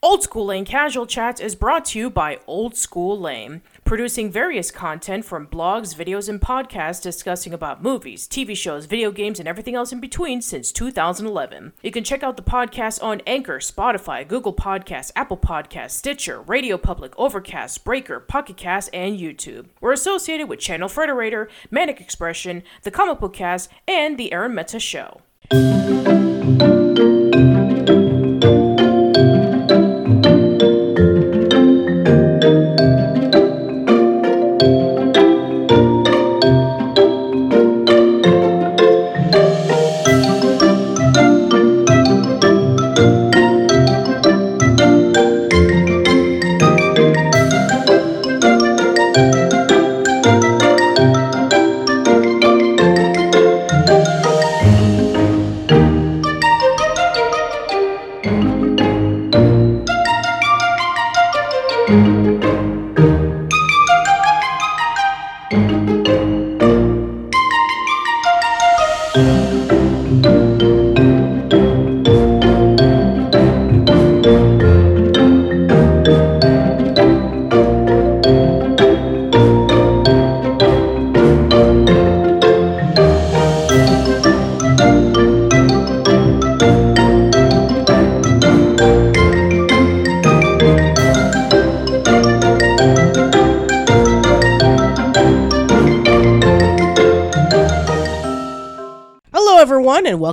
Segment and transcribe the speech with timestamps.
[0.00, 4.70] Old School Lane Casual Chats is brought to you by Old School Lane, producing various
[4.70, 9.74] content from blogs, videos, and podcasts discussing about movies, TV shows, video games, and everything
[9.74, 11.72] else in between since 2011.
[11.82, 16.78] You can check out the podcast on Anchor, Spotify, Google Podcasts, Apple Podcasts, Stitcher, Radio
[16.78, 19.66] Public, Overcast, Breaker, Pocket Cast, and YouTube.
[19.80, 24.78] We're associated with Channel Frederator, Manic Expression, The Comic Book Cast, and The Arun Mehta
[24.78, 25.22] Show.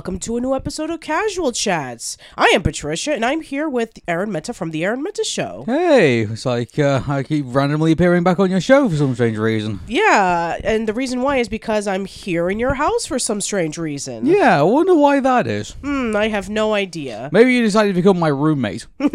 [0.06, 2.16] Welcome to a new episode of Casual Chats.
[2.38, 5.64] I am Patricia, and I'm here with Arun Mehta from The Arun Mehta Show.
[5.66, 9.36] Hey, it's like uh, I keep randomly appearing back on your show for some strange
[9.36, 9.80] reason.
[9.88, 13.78] Yeah, and the reason why is because I'm here in your house for some strange
[13.78, 14.26] reason.
[14.26, 15.72] Yeah, I wonder why that is.
[15.82, 17.28] Hmm, I have no idea.
[17.32, 18.86] Maybe you decided to become my roommate.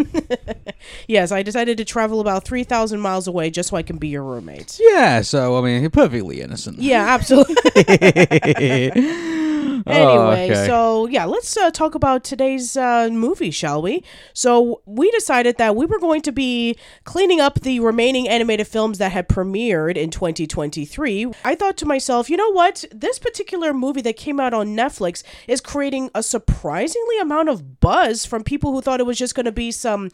[1.08, 4.24] Yes, I decided to travel about 3,000 miles away just so I can be your
[4.24, 4.80] roommate.
[4.82, 6.80] yeah, so I mean, you're perfectly innocent.
[6.80, 7.56] Yeah, absolutely.
[9.88, 10.68] Oh, Anyway, okay.
[10.68, 14.04] so yeah, let's uh, talk about today's uh, movie, shall we?
[14.34, 18.98] So we decided that we were going to be cleaning up the remaining animated films
[19.00, 21.32] that had premiered in 2023.
[21.44, 22.86] I thought to myself, you know what?
[22.92, 28.26] This particular movie that came out on Netflix is creating a surprisingly amount of buzz
[28.26, 30.10] from people who thought it was just going to be some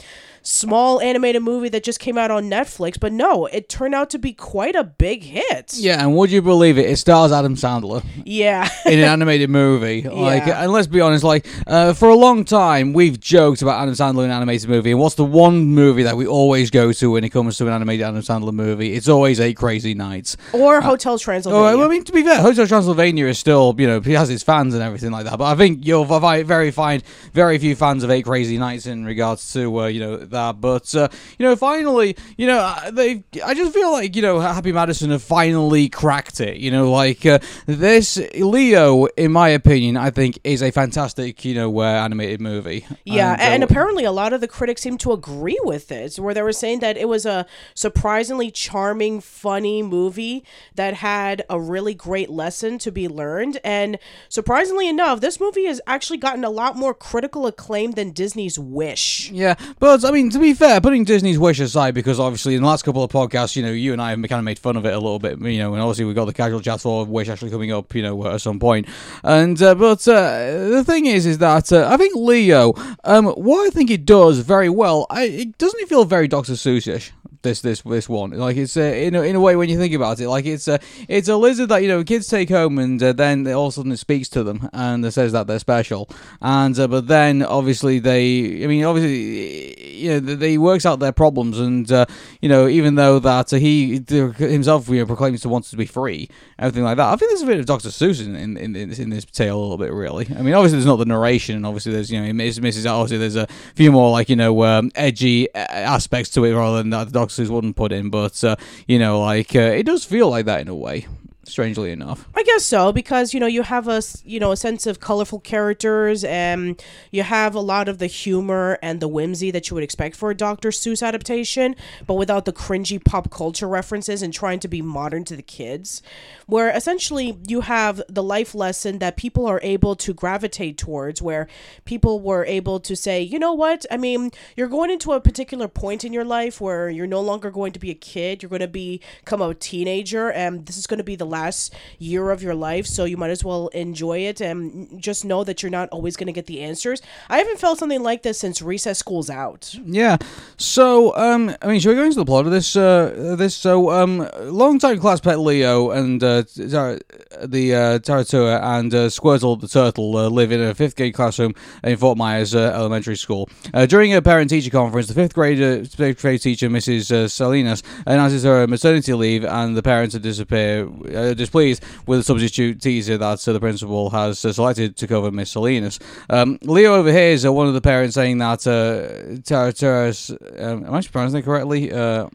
[0.48, 4.18] small animated movie that just came out on Netflix, but no, it turned out to
[4.18, 5.74] be quite a big hit.
[5.76, 6.90] Yeah, and would you believe it?
[6.90, 8.70] It stars Adam Sandler Yeah.
[8.86, 10.08] in an animated movie.
[10.28, 10.64] Like, Yeah.
[10.64, 14.24] and let's be honest, like, uh, for a long time we've joked about Adam Sandler
[14.26, 14.92] in an animated movie.
[14.92, 17.74] And what's the one movie that we always go to when it comes to an
[17.74, 18.94] animated Adam Sandler movie?
[18.94, 20.38] It's always Eight Crazy Nights.
[20.54, 21.84] or Hotel Oh, Transylvania.
[21.86, 24.74] I mean, to be fair, Hotel Transylvania is still, you know, he has his fans
[24.74, 25.38] and everything like that.
[25.38, 27.04] But I think you'll very find
[27.34, 30.62] very few fans of Eight Crazy Nights in regards to, uh, you know, that.
[30.62, 33.24] But uh, you know, finally, you know, uh, they.
[33.44, 36.58] I just feel like you know, Happy Madison have finally cracked it.
[36.58, 41.56] You know, like uh, this Leo, in my opinion, I think is a fantastic, you
[41.56, 42.86] know, uh, animated movie.
[43.06, 46.16] Yeah, And, and, uh, apparently a lot of the critics seem to agree with it,
[46.18, 50.44] where they were saying that it was a surprisingly charming, funny movie
[50.76, 53.60] that had a really great lesson to be learned.
[53.64, 53.98] And
[54.30, 59.32] surprisingly enough, this movie has actually gotten a lot more critical acclaim than Disney's Wish.
[59.32, 62.68] Yeah, but I mean, to be fair, putting Disney's Wish aside, because obviously in the
[62.68, 64.86] last couple of podcasts, you know, you and I have kind of made fun of
[64.86, 67.30] it a little bit, you know, and obviously we've got the casual chat for Wish
[67.30, 68.88] actually coming up, you know, at some point.
[69.24, 72.74] And uh, but uh, the thing is, is that uh, I think Leo,
[73.04, 77.12] um, what I think it does very well, I, it doesn't feel very Doctor Seuss-ish.
[77.48, 78.32] This this this one.
[78.32, 80.68] Like it's uh, in a, in a way when you think about it like it's
[80.68, 83.74] a it's a lizard that you know kids take home and uh, then all of
[83.74, 86.10] a sudden it speaks to them and it says that they're special.
[86.42, 91.00] And uh, but then obviously they I mean obviously you know they they works out
[91.00, 92.06] their problems and uh,
[92.42, 95.86] you know even though that uh, he himself you know proclaims to want to be
[95.86, 98.74] free everything like that I think there's a bit of Doctor Seuss in in, in,
[98.90, 100.28] this- in this tale a little bit really.
[100.38, 103.18] I mean obviously there's not the narration and obviously there's you know it misses obviously
[103.20, 106.90] there's a few more like you know um, edgy uh, aspects to it rather than
[106.90, 107.06] the
[107.38, 108.56] Doctor Seuss wouldn't put in but uh,
[108.88, 111.08] you know like uh, it does feel like that in a way
[111.48, 114.86] strangely enough I guess so because you know you have a you know a sense
[114.86, 119.70] of colorful characters and you have a lot of the humor and the whimsy that
[119.70, 120.70] you would expect for a Dr.
[120.70, 125.36] Seuss adaptation, but without the cringy pop culture references and trying to be modern to
[125.36, 126.02] the kids.
[126.46, 131.48] Where essentially you have the life lesson that people are able to gravitate towards, where
[131.86, 135.68] people were able to say, you know what, I mean, you're going into a particular
[135.68, 138.62] point in your life where you're no longer going to be a kid, you're going
[138.62, 142.56] to become a teenager, and this is going to be the last year of your
[142.56, 146.16] life, so you might as well enjoy it and just know that you're not always
[146.18, 147.02] going to get the answers.
[147.30, 149.76] I haven't felt something like this since recess school's out.
[149.86, 150.18] Yeah.
[150.58, 152.76] So, um, I mean, should we go into the plot of this?
[152.76, 159.08] Uh, this so, um, longtime class pet Leo and uh, the uh, Taratua and uh,
[159.08, 163.16] Squirtle the turtle uh, live in a fifth grade classroom in Fort Myers uh, Elementary
[163.16, 163.50] School.
[163.74, 165.60] Uh, during a parent-teacher conference, the fifth grade
[165.90, 167.30] fifth grade teacher, Mrs.
[167.30, 170.88] Salinas, announces her maternity leave, and the parents are disappear,
[171.28, 175.32] uh, displeased with the substitute teaser that uh, the principal has uh, selected to cover
[175.32, 176.00] Miss Salinas.
[176.30, 180.32] Um, Leo overhears uh, one of the parents saying that uh, Tarataras,
[180.62, 181.92] um, am I pronouncing it correctly?
[181.92, 182.28] Uh,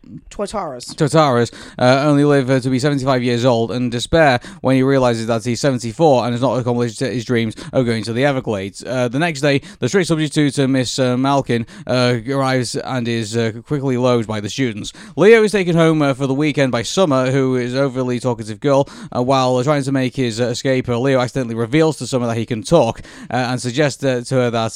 [1.79, 5.45] uh, only live uh, to be 75 years old and despair when he realizes that
[5.45, 8.85] he's 74 and has not accomplished his dreams of going to the Everglades.
[8.85, 13.37] Uh, the next day, the strict substitute, uh, Miss uh, Malkin, uh, arrives and is
[13.37, 14.93] uh, quickly loathed by the students.
[15.17, 18.82] Leo is taken home uh, for the weekend by Summer, who is overly talkative girl.
[19.15, 22.37] Uh, while trying to make his uh, escape, uh, Leo accidentally reveals to Summer that
[22.37, 23.01] he can talk
[23.31, 24.73] uh, and suggests to her that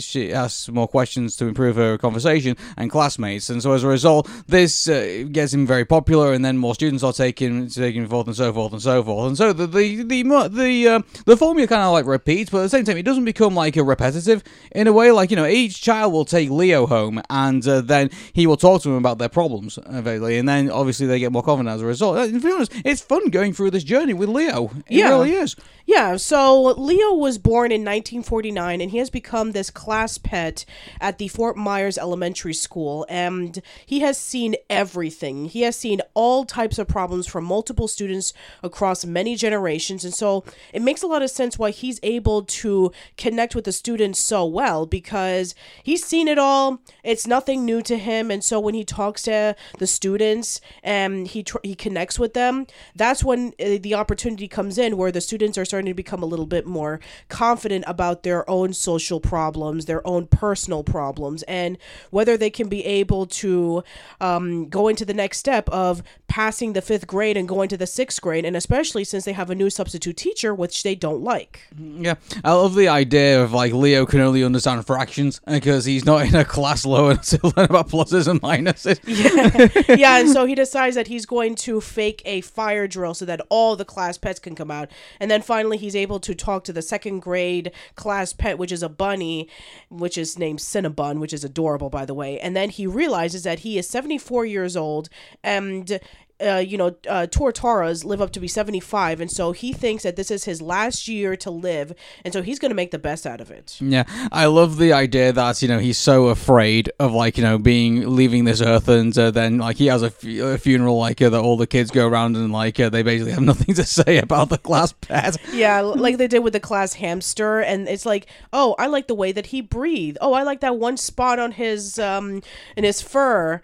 [0.00, 3.50] she asks more questions to improve her conversation and classmates.
[3.50, 7.12] And so as a result, this gets him very popular, and then more students are
[7.12, 9.28] taken taken forth and so forth and so forth.
[9.28, 12.68] And so the the the the, the formula kind of like repeats, but at the
[12.68, 14.42] same time, it doesn't become like a repetitive
[14.72, 15.10] in a way.
[15.10, 18.82] Like you know, each child will take Leo home, and uh, then he will talk
[18.82, 21.86] to him about their problems, basically, and then obviously they get more confident as a
[21.86, 22.18] result.
[22.18, 24.70] Uh, To be honest, it's fun going through this journey with Leo.
[24.88, 25.08] It Yeah.
[25.10, 25.56] really is.
[25.86, 30.64] Yeah, so Leo was born in 1949 and he has become this class pet
[30.98, 35.44] at the Fort Myers Elementary School and he has seen everything.
[35.46, 38.32] He has seen all types of problems from multiple students
[38.62, 40.42] across many generations and so
[40.72, 44.46] it makes a lot of sense why he's able to connect with the students so
[44.46, 46.78] well because he's seen it all.
[47.02, 51.42] It's nothing new to him and so when he talks to the students and he
[51.42, 55.56] tr- he connects with them, that's when uh, the opportunity comes in where the students
[55.58, 60.06] are starting to become a little bit more confident about their own social problems, their
[60.06, 61.78] own personal problems, and
[62.10, 63.82] whether they can be able to
[64.20, 67.86] um, go into the next step of passing the fifth grade and going to the
[67.86, 71.60] sixth grade, and especially since they have a new substitute teacher, which they don't like.
[71.78, 76.26] Yeah, I love the idea of like Leo can only understand fractions because he's not
[76.26, 79.00] in a class low enough to learn about pluses and minuses.
[79.14, 83.24] Yeah, yeah, and so he decides that he's going to fake a fire drill so
[83.24, 84.90] that all the class pets can come out.
[85.20, 88.82] And then finally, he's able to talk to the second grade class pet, which is
[88.82, 89.48] a bunny,
[89.88, 92.38] which is named Cinnabon, which is adorable, by the way.
[92.40, 95.08] And then he realizes that he is 74 years old
[95.42, 96.00] and.
[96.44, 100.16] Uh, you know, uh, Tortaras live up to be 75, and so he thinks that
[100.16, 101.94] this is his last year to live,
[102.24, 103.78] and so he's going to make the best out of it.
[103.80, 107.58] Yeah, I love the idea that you know he's so afraid of like you know
[107.58, 111.40] being leaving this earth, and uh, then like he has a funeral like uh, that
[111.40, 114.48] all the kids go around and like uh, they basically have nothing to say about
[114.48, 115.36] the class pet.
[115.52, 119.14] Yeah, like they did with the class hamster, and it's like, oh, I like the
[119.14, 120.18] way that he breathed.
[120.20, 122.42] Oh, I like that one spot on his um
[122.76, 123.62] in his fur.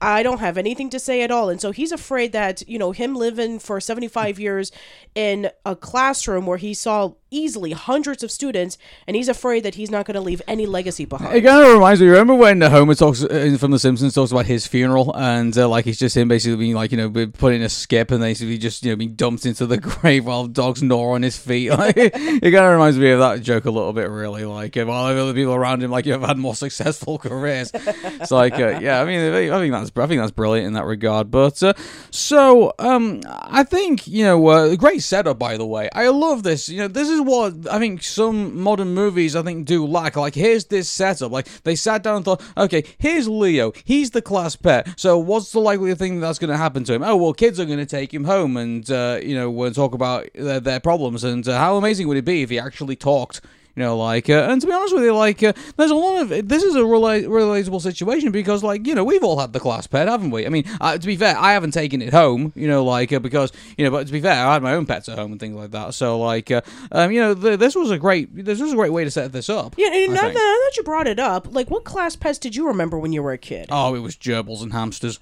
[0.00, 1.48] I don't have anything to say at all.
[1.48, 4.70] And so he's afraid that, you know, him living for 75 years
[5.14, 9.90] in a classroom where he saw easily hundreds of students, and he's afraid that he's
[9.90, 11.34] not going to leave any legacy behind.
[11.34, 12.08] It kind of reminds me.
[12.08, 15.86] Remember when Homer talks uh, from The Simpsons talks about his funeral, and uh, like
[15.86, 18.84] it's just him basically being like you know put in a skip and basically just
[18.84, 21.68] you know being dumped into the grave while dogs gnaw on his feet.
[21.78, 24.44] Like, it kind of reminds me of that joke a little bit, really.
[24.44, 27.70] Like uh, while other people around him like you have had more successful careers.
[27.74, 30.84] It's like uh, yeah, I mean I think that's I think that's brilliant in that
[30.84, 31.30] regard.
[31.30, 31.74] But uh,
[32.10, 35.88] so um, I think you know uh, great setup by the way.
[35.94, 36.68] I love this.
[36.68, 40.16] You know this is what I think some modern movies I think do lack.
[40.16, 41.32] Like here's this setup.
[41.32, 43.72] Like they sat down and thought, okay, here's Leo.
[43.84, 44.98] He's the class pet.
[44.98, 47.02] So what's the likely thing that's going to happen to him?
[47.02, 49.94] Oh well, kids are going to take him home and uh, you know we'll talk
[49.94, 53.40] about their, their problems and uh, how amazing would it be if he actually talked.
[53.78, 56.20] You know, like, uh, and to be honest with you, like, uh, there's a lot
[56.20, 59.60] of this is a rela- relatable situation because, like, you know, we've all had the
[59.60, 60.44] class pet, haven't we?
[60.46, 63.20] I mean, uh, to be fair, I haven't taken it home, you know, like, uh,
[63.20, 65.38] because, you know, but to be fair, I had my own pets at home and
[65.38, 65.94] things like that.
[65.94, 68.92] So, like, uh, um, you know, th- this was a great, this was a great
[68.92, 69.76] way to set this up.
[69.78, 72.40] Yeah, and I now that, now that you brought it up, like, what class pets
[72.40, 73.68] did you remember when you were a kid?
[73.70, 75.20] Oh, it was gerbils and hamsters.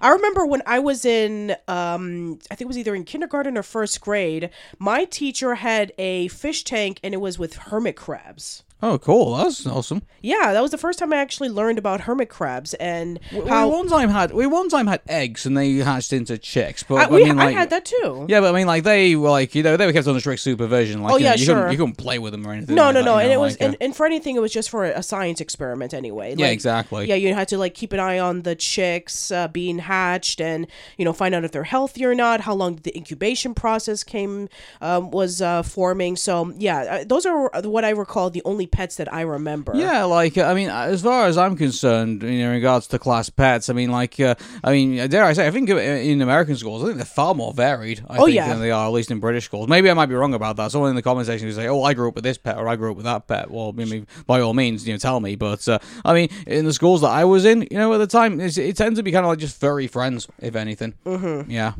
[0.00, 3.62] I remember when I was in, um, I think it was either in kindergarten or
[3.62, 4.50] first grade.
[4.78, 8.62] My teacher had a fish tank, and it was with hermit crabs.
[8.82, 9.36] Oh, cool.
[9.36, 10.02] That's awesome.
[10.20, 13.68] Yeah, that was the first time I actually learned about hermit crabs and We how
[13.68, 17.04] one time had we one time had eggs and they hatched into chicks, but I,
[17.04, 18.26] I, we, mean, I had that too.
[18.28, 20.42] yeah, but I mean, like they were like you know they were kept under strict
[20.42, 21.02] supervision.
[21.02, 21.54] Like, Oh, you know, yeah, you sure.
[21.54, 22.74] Couldn't, you couldn't play with them or anything.
[22.74, 24.40] No, like no, that, no, and know, it was, like, and, and for anything, it
[24.40, 26.34] was just for a science experiment anyway.
[26.36, 27.08] yeah, exactly.
[27.08, 30.66] Yeah, you had to like keep an eye on the chicks uh, being hatched, and
[30.98, 34.50] you know find out if they're healthy or not, how long the incubation process came
[34.82, 36.16] um, was uh, forming.
[36.16, 39.72] So yeah, uh, those are what I recall the only pets that I remember.
[39.74, 43.68] Yeah, like uh, I mean, as far as I'm concerned, in regards to class pets,
[43.70, 46.82] I mean, like, uh, I mean, dare I say, I think uh, in American schools,
[46.82, 48.04] I think they're far more varied.
[48.08, 48.48] I Oh, think, yeah.
[48.48, 49.68] than they are at least in British schools.
[49.68, 50.70] Maybe I might be wrong about that.
[50.72, 52.68] Someone in the comment section who say, "Oh, I grew up with this pet," or
[52.68, 55.20] "I grew up with that pet." Well, I mean, by all means, you know, tell
[55.20, 55.36] me.
[55.36, 58.06] But uh, I mean, in the schools that I was in, you know, at the
[58.06, 60.94] time, it's, it tends to be kind of like just furry friends, if anything.
[61.04, 61.50] Mm-hmm.
[61.50, 61.72] Yeah.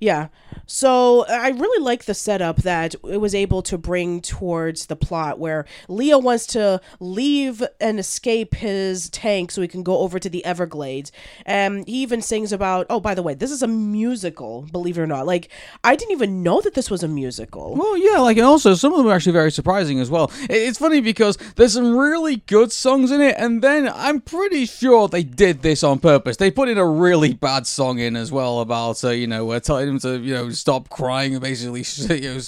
[0.00, 0.28] Yeah.
[0.66, 5.38] So I really like the setup that it was able to bring towards the plot
[5.38, 10.28] where Leo wants to leave and escape his tank so he can go over to
[10.28, 11.10] the Everglades.
[11.46, 15.00] And he even sings about, oh, by the way, this is a musical, believe it
[15.00, 15.26] or not.
[15.26, 15.48] Like,
[15.82, 17.74] I didn't even know that this was a musical.
[17.74, 20.30] Well, yeah, like, and also some of them are actually very surprising as well.
[20.50, 25.08] It's funny because there's some really good songs in it, and then I'm pretty sure
[25.08, 26.36] they did this on purpose.
[26.36, 29.60] They put in a really bad song in as well about, uh, you know, uh,
[29.88, 31.82] him to, you know, stop crying and basically,
[32.22, 32.40] you know,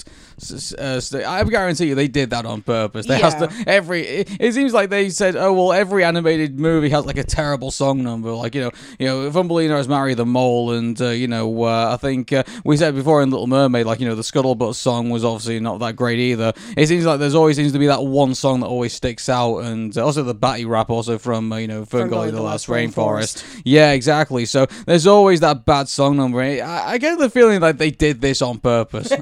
[0.73, 3.05] uh, I guarantee you they did that on purpose.
[3.07, 3.47] They has Yeah.
[3.47, 4.01] to every.
[4.01, 7.71] It, it seems like they said, oh well, every animated movie has like a terrible
[7.71, 8.31] song number.
[8.31, 11.91] Like you know, you know, Thumbelina has married the mole, and uh, you know, uh,
[11.93, 15.09] I think uh, we said before in Little Mermaid, like you know, the Scuttlebutt song
[15.09, 16.53] was obviously not that great either.
[16.77, 19.59] It seems like there's always seems to be that one song that always sticks out,
[19.59, 23.61] and uh, also the Batty rap, also from uh, you know, Ferngully the Last Rainforest.
[23.63, 24.45] Yeah, exactly.
[24.45, 26.41] So there's always that bad song number.
[26.41, 29.11] I, I get the feeling that they did this on purpose.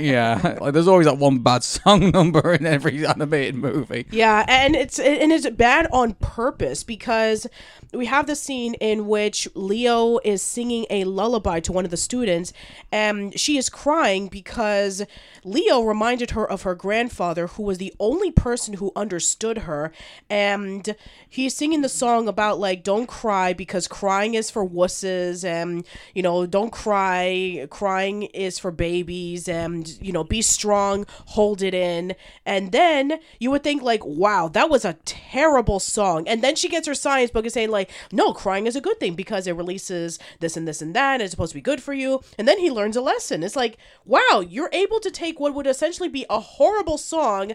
[0.00, 4.06] Uh, like there's always that one bad song number in every animated movie.
[4.10, 7.46] Yeah, and it's and it's bad on purpose because
[7.92, 11.96] we have the scene in which Leo is singing a lullaby to one of the
[11.96, 12.52] students,
[12.92, 15.04] and she is crying because
[15.44, 19.90] Leo reminded her of her grandfather, who was the only person who understood her,
[20.28, 20.94] and
[21.28, 26.22] he's singing the song about like don't cry because crying is for wusses, and you
[26.22, 32.14] know don't cry, crying is for babies, and you know be strong, hold it in,
[32.44, 36.68] and then you would think like wow that was a terrible song, and then she
[36.68, 39.56] gets her science book and saying like no crying is a good thing because it
[39.56, 42.46] releases this and this and that, and it's supposed to be good for you, and
[42.46, 43.42] then he learns a lesson.
[43.42, 47.52] It's like wow you're able to take what would essentially be a horrible song.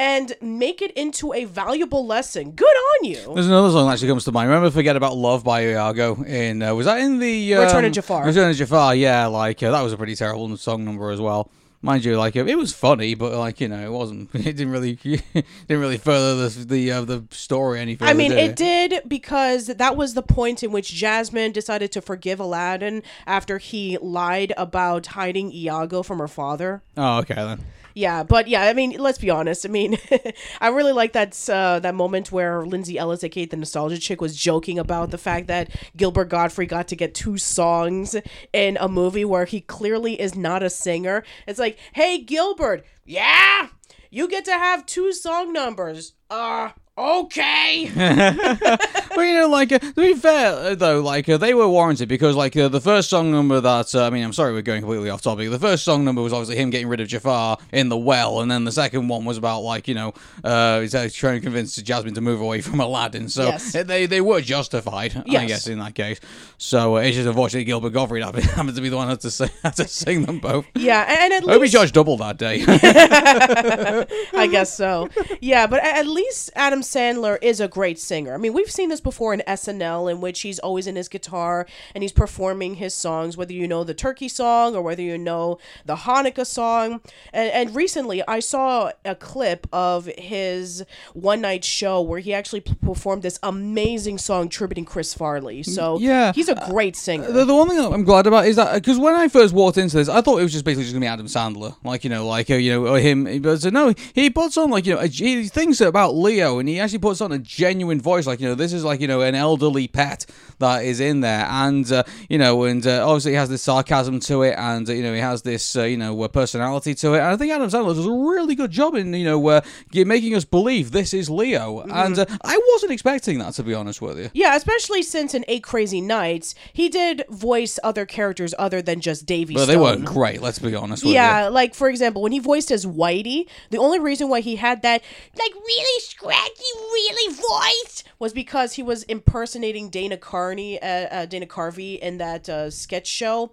[0.00, 2.52] And make it into a valuable lesson.
[2.52, 3.34] Good on you.
[3.34, 4.48] There's another song that actually comes to mind.
[4.48, 6.22] Remember "Forget About Love" by Iago?
[6.22, 8.24] In uh, was that in the um, Return of Jafar.
[8.24, 9.26] Return of Jafar, yeah.
[9.26, 11.50] Like uh, that was a pretty terrible song number as well.
[11.80, 14.30] Mind you, like it was funny, but like you know, it wasn't.
[14.34, 18.10] It didn't really didn't really further the the uh, the story any further.
[18.10, 22.00] I mean, did it did because that was the point in which Jasmine decided to
[22.00, 26.82] forgive Aladdin after he lied about hiding Iago from her father.
[26.96, 27.64] Oh, okay then.
[27.94, 29.64] Yeah, but yeah, I mean, let's be honest.
[29.64, 29.98] I mean,
[30.60, 34.36] I really like that uh, that moment where Lindsay Ellis, aka the nostalgia chick, was
[34.36, 38.16] joking about the fact that Gilbert Gottfried got to get two songs
[38.52, 41.24] in a movie where he clearly is not a singer.
[41.46, 43.68] It's like, hey, Gilbert, yeah,
[44.10, 46.14] you get to have two song numbers.
[46.30, 47.90] Uh, okay.
[49.18, 52.08] Well, you know, like uh, to be fair uh, though, like uh, they were warranted
[52.08, 54.80] because like uh, the first song number that uh, I mean, I'm sorry we're going
[54.82, 55.50] completely off topic.
[55.50, 58.48] The first song number was obviously him getting rid of Jafar in the well, and
[58.48, 60.14] then the second one was about like you know,
[60.44, 63.28] uh, he's trying to convince Jasmine to move away from Aladdin.
[63.28, 63.74] So Yes.
[63.74, 66.20] uh, they they were justified, I guess, in that case.
[66.58, 69.32] So uh, it's just unfortunately Gilbert Gottfried happened to be the one who had to
[69.32, 70.64] sing, had to sing them both.
[70.76, 72.62] Yeah, and, at I hope he least charged double that day.
[72.68, 75.08] I guess so.
[75.40, 78.34] Yeah, but at least Adam Sandler is a great singer.
[78.34, 81.66] I mean, we've seen this before in SNL, in which he's always in his guitar
[81.94, 85.58] and he's performing his songs, whether you know the Turkey song or whether you know
[85.84, 87.00] the Hanukkah song.
[87.32, 92.60] And, and recently, I saw a clip of his one night show where he actually
[92.60, 95.62] performed this amazing song tributing Chris Farley.
[95.62, 96.32] So Yeah.
[96.32, 97.30] he's a great singer.
[97.30, 99.96] The, the one thing I'm glad about is that because when I first walked into
[99.96, 102.26] this, I thought it was just basically just gonna be Adam Sandler, like you know,
[102.26, 103.42] like uh, you know, or him.
[103.42, 106.77] But so no, he puts on like you know, he thinks about Leo, and he
[106.78, 108.26] he actually puts on a genuine voice.
[108.26, 110.26] Like you know, this is like you know an elderly pet
[110.60, 114.20] that is in there, and uh, you know, and uh, obviously he has this sarcasm
[114.20, 117.14] to it, and uh, you know, he has this uh, you know uh, personality to
[117.14, 117.18] it.
[117.18, 119.60] And I think Adam Sandler does a really good job in you know uh,
[119.92, 124.00] making us believe this is Leo, and uh, I wasn't expecting that to be honest
[124.00, 124.30] with you.
[124.32, 129.26] Yeah, especially since in Eight Crazy Nights, he did voice other characters other than just
[129.26, 129.74] Davy But Stone.
[129.74, 130.40] they weren't great.
[130.40, 131.14] Let's be honest with you.
[131.14, 134.82] Yeah, like for example, when he voiced as Whitey, the only reason why he had
[134.82, 135.02] that
[135.38, 141.46] like really scratchy, really voice was because he was impersonating Dana Carney, uh, uh, Dana
[141.46, 143.52] Carvey in that uh, sketch show.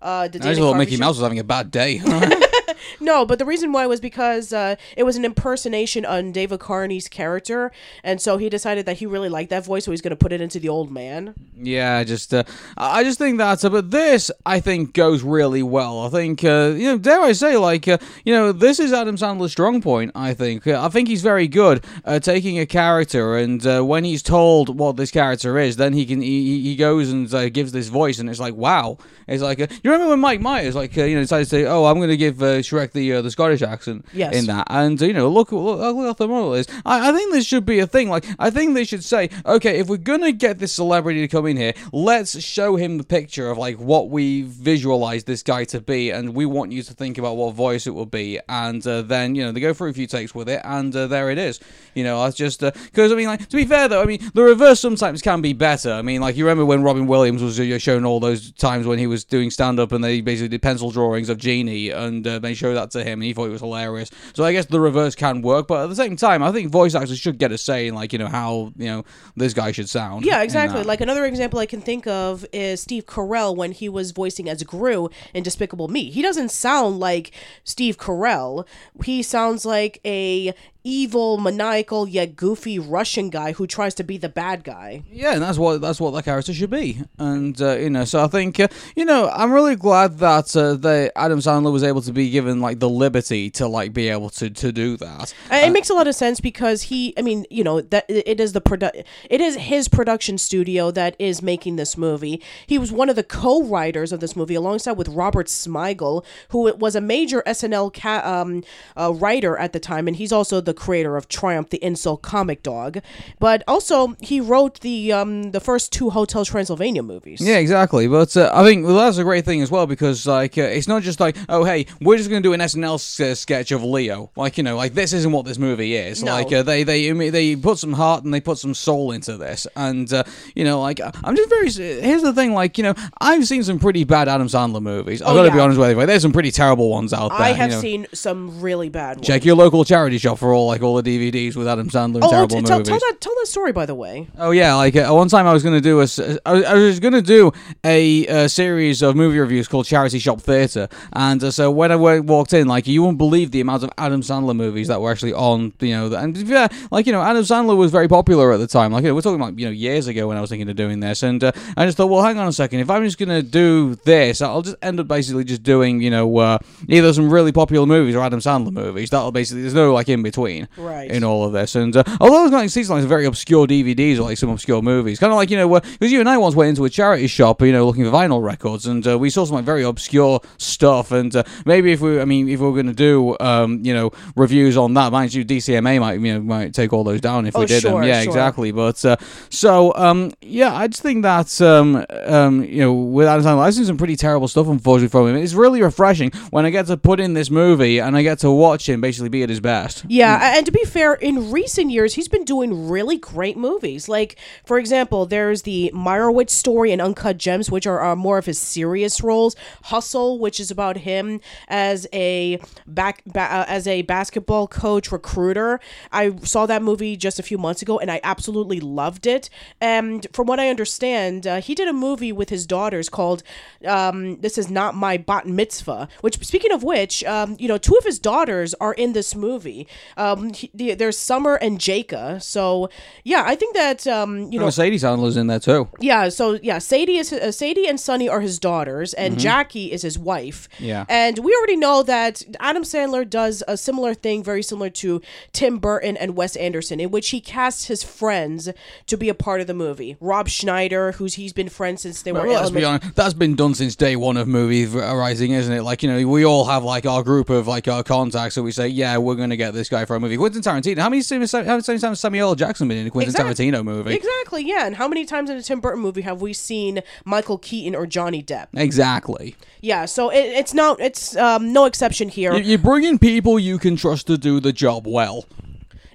[0.00, 1.00] Uh, the I just Dana thought Carvey Mickey show.
[1.00, 2.00] Mouse was having a bad day.
[3.00, 7.08] No, but the reason why was because uh, it was an impersonation on David Carney's
[7.08, 7.70] character,
[8.02, 10.32] and so he decided that he really liked that voice, so he's going to put
[10.32, 11.34] it into the old man.
[11.56, 12.44] Yeah, just uh,
[12.76, 16.00] I just think that's uh, but this I think goes really well.
[16.06, 19.16] I think uh, you know, dare I say, like uh, you know, this is Adam
[19.16, 20.12] Sandler's strong point.
[20.14, 24.04] I think uh, I think he's very good at taking a character, and uh, when
[24.04, 27.88] he's told what this character is, then he can he, he goes and gives this
[27.88, 28.98] voice, and it's like wow.
[29.28, 31.96] It's like you remember when Mike Myers like you know decided to say, oh, I'm
[31.96, 34.34] going to give Shrek the uh, the Scottish accent Yes.
[34.34, 36.66] in that, and uh, you know look look, look how the model is.
[36.84, 38.08] I, I think this should be a thing.
[38.08, 41.46] Like I think they should say, okay, if we're gonna get this celebrity to come
[41.46, 45.80] in here, let's show him the picture of like what we visualize this guy to
[45.80, 49.02] be, and we want you to think about what voice it will be, and uh,
[49.02, 51.38] then you know they go through a few takes with it, and uh, there it
[51.38, 51.60] is.
[51.94, 54.42] You know, that's just because I mean, like to be fair though, I mean the
[54.42, 55.92] reverse sometimes can be better.
[55.92, 58.98] I mean, like you remember when Robin Williams was uh, shown all those times when
[58.98, 62.38] he was doing stand up and they basically did pencil drawings of Genie, and uh,
[62.46, 64.10] they showed that to him, and he thought it was hilarious.
[64.34, 66.94] So I guess the reverse can work, but at the same time, I think voice
[66.94, 69.04] actors should get a say in like you know how you know
[69.36, 70.24] this guy should sound.
[70.24, 70.82] Yeah, exactly.
[70.82, 74.62] Like another example I can think of is Steve Carell when he was voicing as
[74.62, 76.10] Gru in Despicable Me.
[76.10, 77.32] He doesn't sound like
[77.64, 78.66] Steve Carell.
[79.04, 80.54] He sounds like a
[80.86, 85.02] evil, maniacal yet goofy Russian guy who tries to be the bad guy.
[85.10, 88.22] Yeah, and that's what that's what that character should be, and uh, you know, so
[88.22, 92.02] I think uh, you know I'm really glad that uh, the Adam Sandler was able
[92.02, 95.34] to be given like the liberty to like be able to to do that.
[95.50, 98.40] And it makes a lot of sense because he, I mean, you know, that it
[98.40, 102.40] is the produ- it is his production studio that is making this movie.
[102.66, 106.94] He was one of the co-writers of this movie alongside with Robert Smigel, who was
[106.94, 108.62] a major SNL ca- um,
[108.96, 112.62] uh, writer at the time, and he's also the creator of Triumph, the insult comic
[112.62, 112.98] dog.
[113.38, 117.40] But also, he wrote the um, the first two Hotel Transylvania movies.
[117.40, 118.06] Yeah, exactly.
[118.08, 120.88] But uh, I think well, that's a great thing as well because like uh, it's
[120.88, 124.30] not just like oh hey we're just gonna do an SNL uh, sketch of Leo
[124.36, 126.32] like you know like this isn't what this movie is No.
[126.32, 129.66] like uh, they they they put some heart and they put some soul into this
[129.76, 133.46] and uh, you know like I'm just very here's the thing like you know I've
[133.46, 136.06] seen some pretty bad Adam Sandler movies I've Oh, got to be honest with you
[136.06, 137.80] there's some pretty terrible ones out there I have you know.
[137.80, 139.26] seen some really bad ones.
[139.26, 142.24] Check your local charity shop for all like all the DVDs with Adam Sandler and
[142.24, 142.88] Oh, terrible t- tell, movies.
[142.88, 144.28] tell that tell that story by the way.
[144.38, 146.74] Oh yeah, like uh, one time I was gonna do a, s- I was, I
[146.74, 147.52] was gonna do
[147.84, 151.96] a, uh series of movie reviews called Charity Shop Theatre, and uh, so when I
[151.96, 155.32] walked in, like you won't believe the amount of Adam Sandler movies that were actually
[155.32, 158.58] on, you know, the- and yeah, like you know, Adam Sandler was very popular at
[158.58, 158.92] the time.
[158.92, 160.76] Like you know, we're talking about you know years ago when I was thinking of
[160.76, 163.18] doing this, and uh, I just thought, well, hang on a second, if I'm just
[163.18, 167.32] gonna do this, I'll just end up basically just doing, you know, uh, either some
[167.32, 169.10] really popular movies or Adam Sandler movies.
[169.10, 171.10] That'll basically there's no like in between Right.
[171.10, 171.74] in all of this.
[171.74, 174.82] And uh, although it's like seems like some very obscure DVDs or like some obscure
[174.82, 177.26] movies, kind of like you know, because you and I once went into a charity
[177.26, 180.40] shop, you know, looking for vinyl records, and uh, we saw some like very obscure
[180.58, 181.12] stuff.
[181.12, 183.92] And uh, maybe if we, I mean, if we are going to do, um, you
[183.94, 187.46] know, reviews on that, mind you, DCMA might you know might take all those down
[187.46, 188.04] if we Oh, did sure, them.
[188.08, 188.30] Yeah, sure.
[188.30, 188.72] exactly.
[188.72, 189.16] But uh,
[189.50, 193.84] so um, yeah, I just think that um, um, you know, with Adam I've seen
[193.84, 195.36] some pretty terrible stuff unfortunately from him.
[195.36, 198.50] It's really refreshing when I get to put in this movie and I get to
[198.50, 200.04] watch him basically be at his best.
[200.08, 204.08] Yeah, and to be fair, in recent years, he's been doing really great movies.
[204.08, 208.46] Like, for example, there's the Meyerowitz story and Uncut Gems, which are, are more of
[208.46, 209.56] his serious roles.
[209.84, 215.80] Hustle, which is about him as a back ba- uh, as a basketball coach recruiter.
[216.12, 219.50] I saw that movie just a few months ago, and I absolutely loved it.
[219.80, 223.42] And from what I understand, uh, he did a movie with his daughters called
[223.86, 227.94] um, "This Is Not My Bat Mitzvah." Which, speaking of which, um, you know, two
[227.96, 229.86] of his daughters are in this movie.
[230.32, 232.42] Um, he, the- there's Summer and Jaka.
[232.42, 232.90] So
[233.24, 235.88] yeah, I think that um, you know, Mercedes Sandler's in there too.
[236.00, 236.28] yeah.
[236.28, 240.18] So yeah, Sadie is uh, Sadie and Sunny are his daughters, and Jackie is his
[240.18, 240.68] wife.
[240.78, 241.04] Yeah.
[241.08, 245.20] and we already know that Adam Sandler does a similar thing, very similar to
[245.52, 248.68] Tim Burton and Wes Anderson, in which he casts his friends
[249.06, 250.16] to be a part of the movie.
[250.20, 253.54] Rob Schneider, who's he's been friends since they were Well, let's be honest, that's been
[253.56, 255.82] done since day one of movie rising, isn't it?
[255.82, 258.72] Like you know, we all have like our group of like our contacts, so we
[258.72, 260.36] say, yeah, we're going to get this guy for for a movie.
[260.36, 260.98] Quentin Tarantino.
[260.98, 262.54] How many times how many times has Samuel L.
[262.54, 264.14] Jackson been in a Quentin Exact- Tarantino movie?
[264.14, 264.86] Exactly, yeah.
[264.86, 268.06] And how many times in a Tim Burton movie have we seen Michael Keaton or
[268.06, 268.68] Johnny Depp?
[268.74, 269.56] Exactly.
[269.80, 272.54] Yeah, so it, it's not it's um, no exception here.
[272.54, 275.44] You, you bring in people you can trust to do the job well.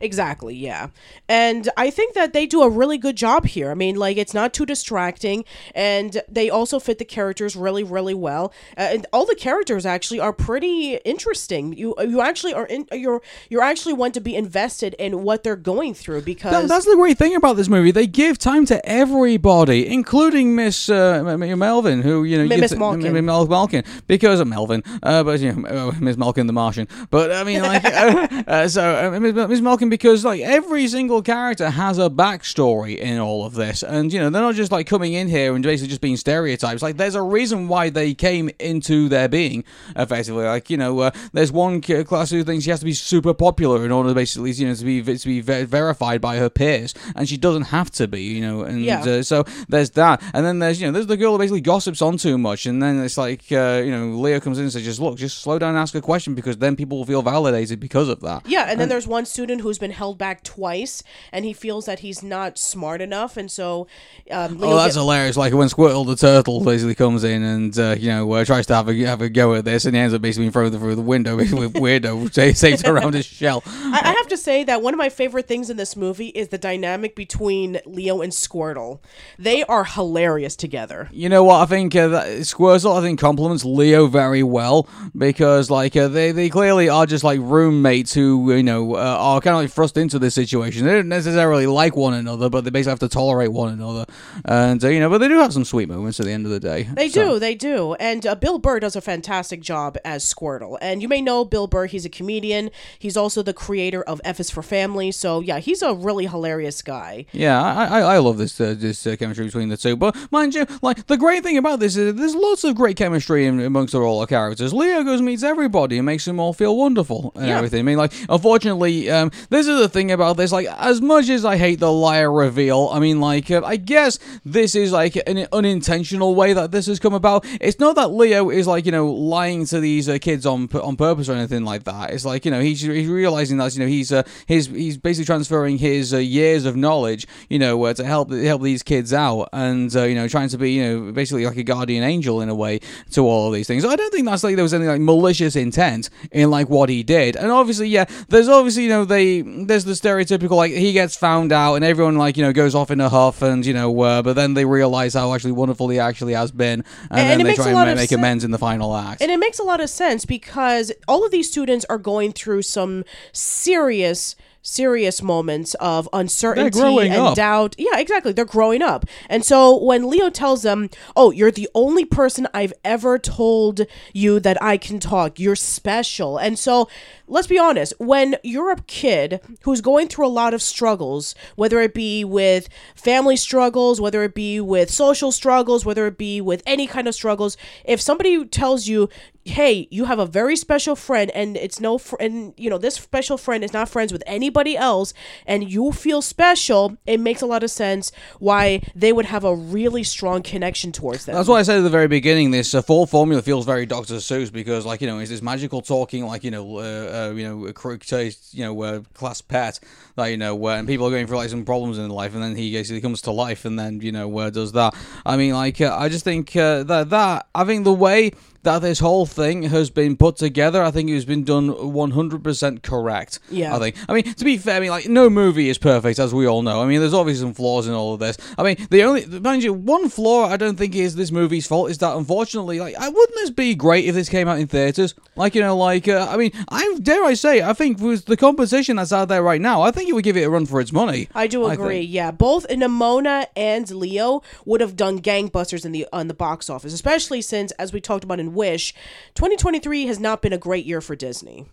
[0.02, 0.88] Exactly, yeah.
[1.30, 3.72] And I think that they do a really good job here.
[3.72, 8.14] I mean, like it's not too distracting and they also fit the characters really really
[8.14, 8.52] well.
[8.78, 11.74] Uh, and all the characters actually are pretty interesting.
[11.74, 15.56] You you actually are in you're you're actually want to be invested in what they're
[15.56, 17.92] going through because That- that's the great thing about this movie.
[17.92, 23.16] They give time to everybody, including Miss uh, Melvin, who you know, Miss Malkin.
[23.16, 26.88] M- Malkin, because of Melvin, uh, but you know, Miss Malkin the Martian.
[27.10, 31.21] But I mean, like, uh, uh, so uh, Miss Miss Malkin, because like every single
[31.21, 34.88] character has a backstory in all of this, and you know, they're not just like
[34.88, 36.82] coming in here and basically just being stereotypes.
[36.82, 39.65] Like, there's a reason why they came into their being,
[39.97, 40.45] effectively.
[40.45, 43.84] Like, you know, uh, there's one class who thinks she has to be super popular
[43.84, 46.93] in order to basically, you know, to be to be ver- verified by her peers,
[47.13, 48.62] and she doesn't have to be, you know.
[48.62, 49.01] And Yeah.
[49.04, 52.01] uh, so there's that, and then there's you know, there's the girl who basically gossips
[52.01, 54.84] on too much, and then it's like, uh, you know, Leo comes in and says,
[54.84, 57.80] just look, just slow down and ask a question because then people will feel validated
[57.82, 58.47] because of that.
[58.47, 62.00] Yeah, and then there's one student who's been held back twice, and he feels that
[62.00, 63.88] he's not smart enough, and so
[64.32, 65.36] um, Leo Oh, that's get- hilarious!
[65.36, 68.76] Like when Squirtle the turtle basically comes in and uh, you know uh, tries to
[68.76, 70.96] have a have a go at this, and he ends up basically being thrown through
[70.96, 73.62] the window with weirdo saved around his shell.
[73.65, 76.48] I, I have to say that one of my favorite things in this movie is
[76.48, 79.00] the dynamic between Leo and Squirtle.
[79.38, 81.10] They are hilarious together.
[81.12, 81.62] You know what?
[81.62, 86.32] I think uh, that Squirtle I think compliments Leo very well because like uh, they
[86.32, 89.97] they clearly are just like roommates who you know uh, are kind of like thrust
[89.97, 90.86] into this situation.
[90.86, 94.06] They don't necessarily like one another, but they basically have to tolerate one another,
[94.45, 96.52] and uh, you know, but they do have some sweet moments at the end of
[96.52, 96.84] the day.
[96.93, 97.93] They So- do, they do.
[97.95, 100.78] And uh, Bill Burr does a fantastic job as Squirtle.
[100.82, 102.71] And you may know Bill Burr, he's a comedian.
[103.00, 105.12] He's also the creator of F is for Family.
[105.12, 107.26] So, yeah, he's a really hilarious guy.
[107.32, 109.95] Yeah, I I, I love this uh, this uh, chemistry between the two.
[109.95, 113.45] But mind you, like the great thing about this is there's lots of great chemistry
[113.45, 114.74] in, amongst all our characters.
[114.74, 117.58] Leo goes and meets everybody and makes them all feel wonderful and Yeah.
[117.58, 117.80] everything.
[117.82, 120.52] I mean, like unfortunately, um, this is the thing about this.
[120.52, 124.18] Like as much as I hate the liar reveal, I mean, like uh, I guess
[124.46, 127.46] this is like an unintentional way that this has come about.
[127.60, 130.96] It's not that Leo is like you know lying to these uh, kids on on
[130.96, 132.12] purpose or anything like that.
[132.12, 135.26] It's like you know he's, he's realizing that you know he's uh, he's he's basically
[135.26, 139.50] transferring his uh, years of knowledge you know uh, to help help these kids out
[139.52, 142.48] and uh, you know trying to be you know basically like a guardian angel in
[142.48, 142.80] a way
[143.12, 143.84] to all of these things.
[143.84, 147.04] I don't think that's like there was any like malicious intent in like what he
[147.04, 147.36] did.
[147.36, 151.51] And obviously, yeah, there's obviously you know they there's the stereotypical like he gets found
[151.51, 154.21] out and everyone like you know goes off in a huff and you know uh,
[154.21, 157.43] but then they realize how actually wonderful he actually has been and, And then it
[157.43, 159.21] they try and make sen- amends in the final act.
[159.21, 162.62] And it makes a lot of sense because all of these students are going through
[162.62, 167.36] some serious serious moments of uncertainty and up.
[167.36, 167.76] doubt.
[167.78, 168.32] Yeah, exactly.
[168.32, 169.06] They're growing up.
[169.30, 173.82] And so when Leo tells them, "Oh, you're the only person I've ever told
[174.13, 175.39] you that I can talk.
[175.39, 176.88] You're special." And so
[177.28, 181.80] let's be honest, when you're a kid who's going through a lot of struggles, whether
[181.80, 186.62] it be with family struggles, whether it be with social struggles, whether it be with
[186.65, 189.08] any kind of struggles, if somebody tells you,
[189.45, 192.95] "Hey, you have a very special friend and it's no fr- and you know, this
[192.95, 195.13] special friend is not friends with anybody else
[195.45, 199.56] and you feel special," it makes a lot of sense why they would have a
[199.56, 201.36] really strong connection towards them.
[201.36, 202.51] That's why I said at the very beginning.
[202.51, 205.82] This uh, fall formula feels very Doctor Seuss because, like, you know, it's this magical
[205.82, 209.41] talking, like, you know, uh, uh, you know, a cr- taste, you know, uh, class
[209.41, 209.80] pet
[210.15, 212.43] that you know, uh, and people are going through like some problems in life, and
[212.43, 214.93] then he basically comes to life, and then you know, uh, does that.
[215.25, 218.32] I mean, like, uh, I just think that that I think the way
[218.63, 222.84] that this whole thing has been put together, I think it has been done 100%
[222.84, 223.39] correct.
[223.50, 223.76] Yeah.
[223.76, 223.95] I think.
[224.08, 226.62] I mean, to be fair, I mean, like, no movie is perfect, as we all
[226.62, 226.82] know.
[226.82, 228.38] I mean, there's obviously some flaws in all of this.
[228.58, 231.89] I mean, the only, mind you, one flaw I don't think is this movie's fault
[231.89, 235.15] is that, unfortunately, like, I wouldn't this be great if this came out in theaters?
[235.36, 238.38] Like, you know, like, uh, I mean, I dare I say, I think with the
[238.38, 240.80] competition that's out there right now, I think it would give it a run for
[240.80, 241.30] its money.
[241.34, 242.02] I do agree.
[242.02, 242.13] think.
[242.13, 246.93] yeah, both Nimona and Leo would have done gangbusters in the on the box office,
[246.93, 248.94] especially since, as we talked about in Wish,
[249.36, 251.66] 2023 has not been a great year for Disney.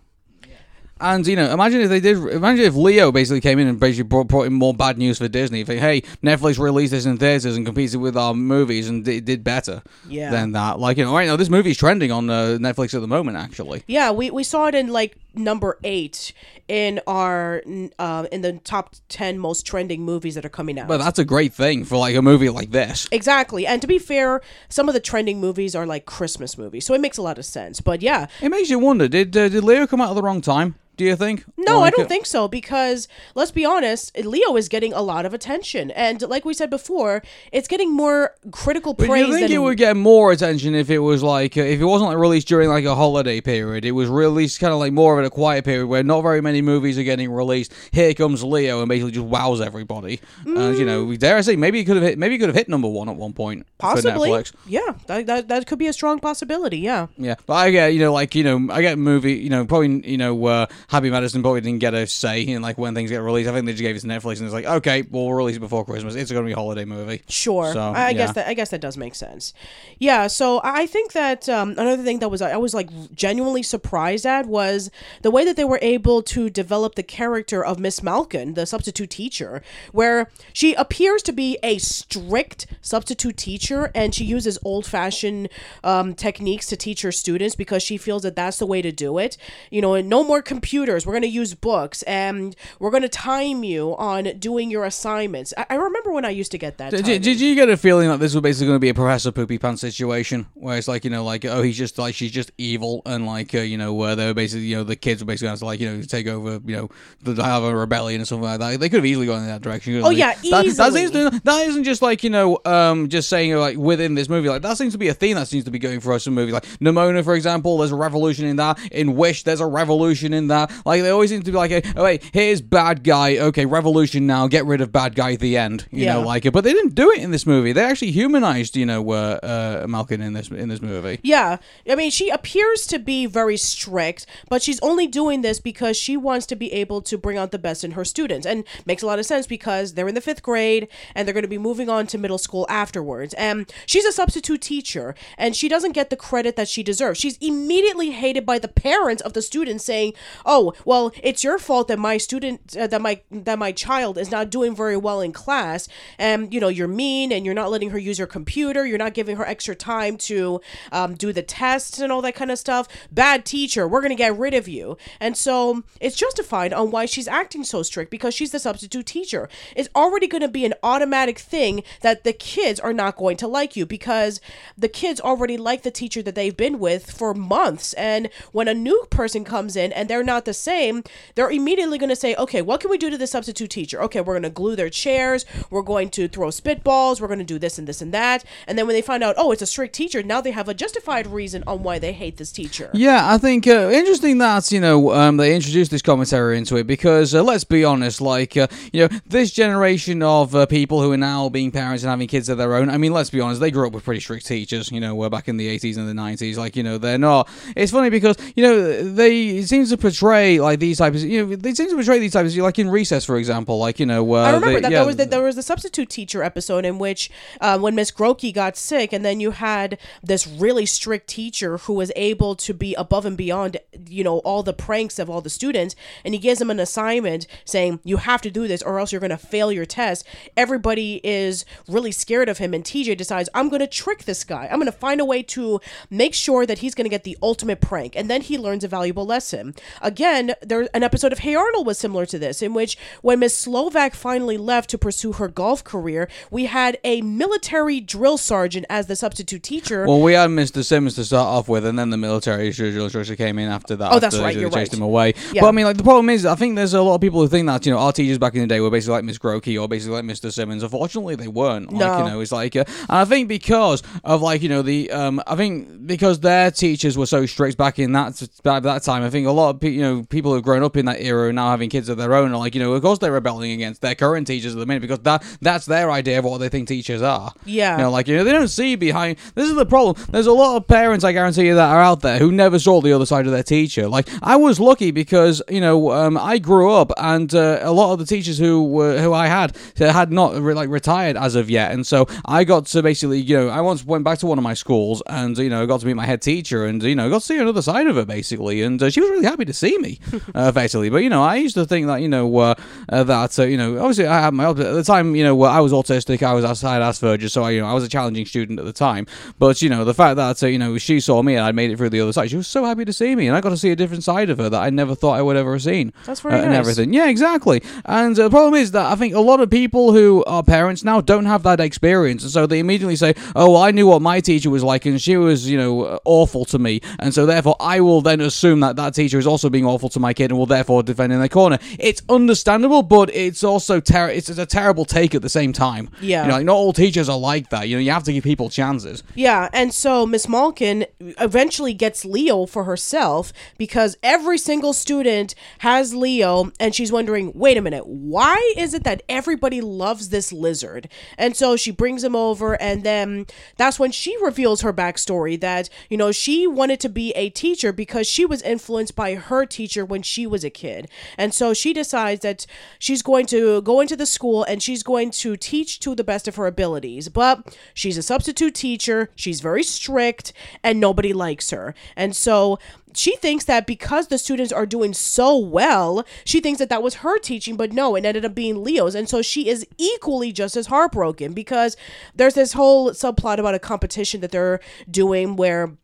[1.00, 2.16] And you know, imagine if they did.
[2.16, 5.28] Imagine if Leo basically came in and basically brought, brought in more bad news for
[5.28, 5.62] Disney.
[5.62, 9.44] They, hey, Netflix released this in theaters and competed with our movies and did, did
[9.44, 10.30] better Yeah.
[10.30, 10.78] than that.
[10.80, 13.36] Like you know, right now this movie's trending on uh, Netflix at the moment.
[13.36, 16.32] Actually, Yeah, we, we saw it in like number eight
[16.66, 17.62] in our
[17.98, 20.88] uh, in the top ten most trending movies that are coming out.
[20.88, 23.08] but that's a great thing for like a movie like this.
[23.12, 26.92] exactly, and to be fair, some of the trending movies are like Christmas movies, so
[26.94, 27.80] it makes a lot of sense.
[27.80, 30.40] But yeah, It makes you wonder: did uh, did Leo come out at the wrong
[30.40, 30.74] time?
[30.98, 31.44] Do you think?
[31.56, 33.06] No, I don't think so because
[33.36, 37.22] let's be honest, Leo is getting a lot of attention, and like we said before,
[37.52, 39.28] it's getting more critical But praise.
[39.28, 41.84] you think than, it would get more attention if it was like uh, if it
[41.84, 43.84] wasn't like released during like a holiday period?
[43.84, 46.62] It was released kind of like more of a quiet period where not very many
[46.62, 47.72] movies are getting released.
[47.92, 50.20] Here comes Leo and basically just wows everybody.
[50.44, 52.56] And you know, dare I say, maybe it could have hit, maybe it could have
[52.56, 56.18] hit number one at one point possibly, yeah, that, that that could be a strong
[56.18, 56.78] possibility.
[56.78, 59.64] Yeah, Yeah, but I get you know like you know I get movie you know
[59.64, 63.10] probably you know uh, Happy Madison probably didn't get a say in like when things
[63.10, 63.48] get released.
[63.48, 65.56] I think they just gave it to Netflix and it's like okay, well, we'll release
[65.56, 66.14] it before Christmas.
[66.14, 67.22] It's going to be a holiday movie.
[67.28, 67.74] Sure.
[67.74, 68.12] So, I yeah.
[68.14, 69.52] guess that I guess that does make sense.
[69.98, 70.28] Yeah.
[70.28, 74.46] So I think that um, another thing that was I was like genuinely surprised at
[74.46, 78.64] was the way that they were able to develop the character of Miss Malkin, the
[78.64, 84.86] substitute teacher, where she appears to be a strict substitute teacher and she uses old
[84.86, 85.50] fashioned
[85.84, 89.18] um, techniques to teach her students because she feels that that's the way to do
[89.18, 89.36] it.
[89.70, 90.40] You know, and no more
[90.78, 91.04] computers.
[91.04, 95.52] We're going to use books and we're going to time you on doing your assignments.
[95.56, 96.90] I, I remember when I used to get that.
[96.90, 97.22] Did, timing.
[97.22, 99.58] did you get a feeling that this was basically going to be a Professor Poopy
[99.58, 103.02] Pants situation, where it's like you know, like oh, he's just like she's just evil,
[103.06, 105.48] and like uh, you know, where they were basically you know the kids were basically
[105.48, 106.88] going to like you know take over, you know,
[107.22, 108.78] the, have a rebellion or something like that.
[108.78, 110.00] They could have easily gone in that direction.
[110.02, 110.16] Oh, they?
[110.16, 111.28] yeah, that, easily.
[111.40, 114.78] that isn't just like you know, um, just saying like within this movie, like that
[114.78, 116.66] seems to be a theme that seems to be going for us in movies, like
[116.78, 117.78] Nimona, for example.
[117.78, 118.78] There's a revolution in that.
[118.92, 120.67] In Wish, there's a revolution in that.
[120.84, 123.38] Like they always seem to be like, oh wait, here's bad guy.
[123.38, 124.46] Okay, revolution now.
[124.48, 125.86] Get rid of bad guy at the end.
[125.90, 126.52] You know, like it.
[126.52, 127.72] But they didn't do it in this movie.
[127.72, 129.38] They actually humanized, you know, uh,
[129.82, 131.20] uh, Malkin in this in this movie.
[131.22, 135.96] Yeah, I mean, she appears to be very strict, but she's only doing this because
[135.96, 139.02] she wants to be able to bring out the best in her students, and makes
[139.02, 141.58] a lot of sense because they're in the fifth grade and they're going to be
[141.58, 143.34] moving on to middle school afterwards.
[143.34, 147.18] And she's a substitute teacher, and she doesn't get the credit that she deserves.
[147.18, 151.88] She's immediately hated by the parents of the students, saying, "Oh, well, it's your fault
[151.88, 155.32] that my student, uh, that my that my child is not doing very well in
[155.32, 158.86] class, and you know you're mean and you're not letting her use her computer.
[158.86, 160.60] You're not giving her extra time to
[160.92, 162.88] um, do the tests and all that kind of stuff.
[163.12, 163.86] Bad teacher.
[163.86, 167.82] We're gonna get rid of you." And so it's justified on why she's acting so
[167.82, 169.48] strict because she's the substitute teacher.
[169.76, 173.76] It's already to be an automatic thing that the kids are not going to like
[173.76, 174.40] you because
[174.76, 177.92] the kids already like the teacher that they've been with for months.
[177.94, 181.02] And when a new person comes in and they're not the same,
[181.34, 184.00] they're immediately going to say, okay, what can we do to the substitute teacher?
[184.02, 185.44] Okay, we're going to glue their chairs.
[185.70, 187.20] We're going to throw spitballs.
[187.20, 188.44] We're going to do this and this and that.
[188.66, 190.74] And then when they find out, oh, it's a strict teacher, now they have a
[190.74, 192.90] justified reason on why they hate this teacher.
[192.92, 196.86] Yeah, I think uh, interesting that you know um, they introduced this commentary into it
[196.86, 201.12] because uh, let's be honest, like uh, you know this generation of uh, people who
[201.12, 202.90] are now being parents and having kids of their own.
[202.90, 204.90] I mean, let's be honest, they grew up with pretty strict teachers.
[204.90, 207.48] You know, uh, back in the eighties and the nineties, like you know they're not.
[207.76, 211.22] It's funny because you know they seems to portray like these types.
[211.22, 213.78] Of, You know, they seem to portray these types Of, like in Recess, for example.
[213.78, 215.62] Like you know, uh, I remember they- that yeah, there was the, there was the
[215.62, 219.98] substitute teacher episode in which uh, when Miss Grotke got sick, and then you had
[220.22, 224.62] this really strict teacher who was able to be above and beyond, you know, all
[224.62, 228.42] the pranks of all the students, and he gives them an assignment saying you have
[228.42, 230.26] to do this or else you're going to fail your test.
[230.56, 234.66] Everybody is really scared of him, and TJ decides I'm going to trick this guy.
[234.70, 237.38] I'm going to find a way to make sure that he's going to get the
[237.42, 239.74] ultimate prank, and then he learns a valuable lesson.
[240.02, 243.56] Again, there an episode of Hey Arnold was similar to this, in which when Miss
[243.56, 249.06] Slovak finally left to pursue her golf career, we had a military drill sergeant as
[249.06, 250.06] the substitute teacher.
[250.06, 250.84] Well, we had Mr.
[250.84, 254.12] Simmons to start off with, and then the military drill instructor came in after that.
[254.12, 254.98] Oh, that's right, you're chased right.
[254.98, 255.34] him away.
[255.52, 255.62] Yeah.
[255.62, 257.48] But I mean, like the problem is, I think there's a lot of people who
[257.48, 259.80] think that you know our teachers back in the day were basically like Miss Grotke
[259.80, 260.52] or basically like Mr.
[260.52, 260.82] Simmons.
[260.82, 261.92] Unfortunately, they weren't.
[261.92, 262.18] Like, No.
[262.18, 265.42] you know, it's like, uh, and I think because of like you know the um,
[265.46, 269.22] I think because their teachers were so strict back in that that time.
[269.22, 271.48] I think a lot of people you know people who've grown up in that era
[271.48, 273.72] and now having kids of their own are like you know of course they're rebelling
[273.72, 276.68] against their current teachers at the minute because that that's their idea of what they
[276.68, 277.52] think teachers are.
[277.64, 277.96] Yeah.
[277.96, 279.38] You know, like you know, they don't see behind.
[279.54, 280.16] This is the problem.
[280.30, 283.00] There's a lot of parents, I guarantee you, that are out there who never saw
[283.00, 284.08] the other side of their teacher.
[284.08, 288.12] Like I was lucky because you know um, I grew up, and uh, a lot
[288.12, 291.70] of the teachers who were who I had uh, had not like retired as of
[291.70, 294.58] yet, and so I got to basically, you know, I once went back to one
[294.58, 297.28] of my schools, and you know, got to meet my head teacher, and you know,
[297.28, 299.74] got to see another side of her basically, and uh, she was really happy to
[299.74, 300.20] see me,
[300.54, 301.10] uh, basically.
[301.10, 302.74] But you know, I used to think that you know uh,
[303.08, 305.80] uh, that uh, you know, obviously I had my at the time, you know, I
[305.80, 308.78] was autistic, I was outside Asperger's, so I you know I was a challenging student
[308.78, 309.26] at the time.
[309.58, 311.90] But you know, the fact that uh, you know she saw me and I made
[311.90, 313.70] it through the other side, she was so happy to see me, and I got
[313.70, 315.82] to see a different side of her that I never thought I would ever have
[315.82, 316.12] seen.
[316.26, 317.12] That's very uh, and everything.
[317.12, 317.82] Yeah, exactly.
[318.04, 321.04] And uh, the problem is that I think a lot of people who are parents
[321.04, 324.22] now don't have that experience, and so they immediately say, "Oh, well, I knew what
[324.22, 327.46] my teacher was like, and she was, you know, uh, awful to me," and so
[327.46, 330.50] therefore I will then assume that that teacher is also being awful to my kid
[330.50, 331.78] and will therefore defend in their corner.
[331.98, 336.10] It's understandable, but it's also ter- it's, it's a terrible take at the same time.
[336.20, 336.42] Yeah.
[336.42, 337.88] you know, like not all teachers are like that.
[337.88, 339.22] You know, you have to give people chances.
[339.34, 346.14] Yeah, and so Miss Malkin eventually gets Leo for herself because every single student has
[346.14, 351.08] Leo, and she's wondering, wait a minute, why is it that everybody loves this lizard?
[351.36, 353.46] And so she brings him over, and then
[353.76, 357.92] that's when she reveals her backstory that, you know, she wanted to be a teacher
[357.92, 361.08] because she was influenced by her teacher when she was a kid.
[361.36, 362.66] And so she decides that
[362.98, 366.48] she's going to go into the school and she's going to teach to the best
[366.48, 367.28] of her abilities.
[367.28, 371.94] But she's a substitute teacher, she's very strict, and nobody likes her.
[372.16, 372.78] And so
[373.14, 377.16] she thinks that because the students are doing so well, she thinks that that was
[377.16, 379.14] her teaching, but no, it ended up being Leo's.
[379.14, 381.96] And so she is equally just as heartbroken because
[382.34, 385.96] there's this whole subplot about a competition that they're doing where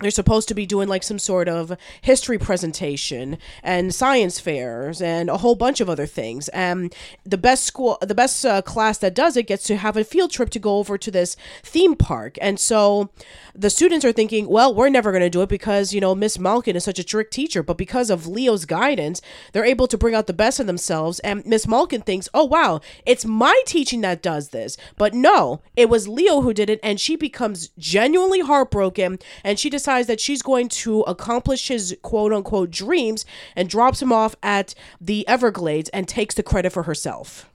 [0.00, 5.30] they're supposed to be doing like some sort of history presentation and science fairs and
[5.30, 6.48] a whole bunch of other things.
[6.50, 10.04] And the best school, the best uh, class that does it gets to have a
[10.04, 12.36] field trip to go over to this theme park.
[12.42, 13.08] And so
[13.54, 16.38] the students are thinking, well, we're never going to do it because, you know, Miss
[16.38, 17.62] Malkin is such a strict teacher.
[17.62, 21.20] But because of Leo's guidance, they're able to bring out the best in themselves.
[21.20, 24.76] And Miss Malkin thinks, oh, wow, it's my teaching that does this.
[24.98, 26.80] But no, it was Leo who did it.
[26.82, 29.18] And she becomes genuinely heartbroken.
[29.42, 34.12] And she decides that she's going to accomplish his quote unquote dreams and drops him
[34.12, 37.48] off at the Everglades and takes the credit for herself.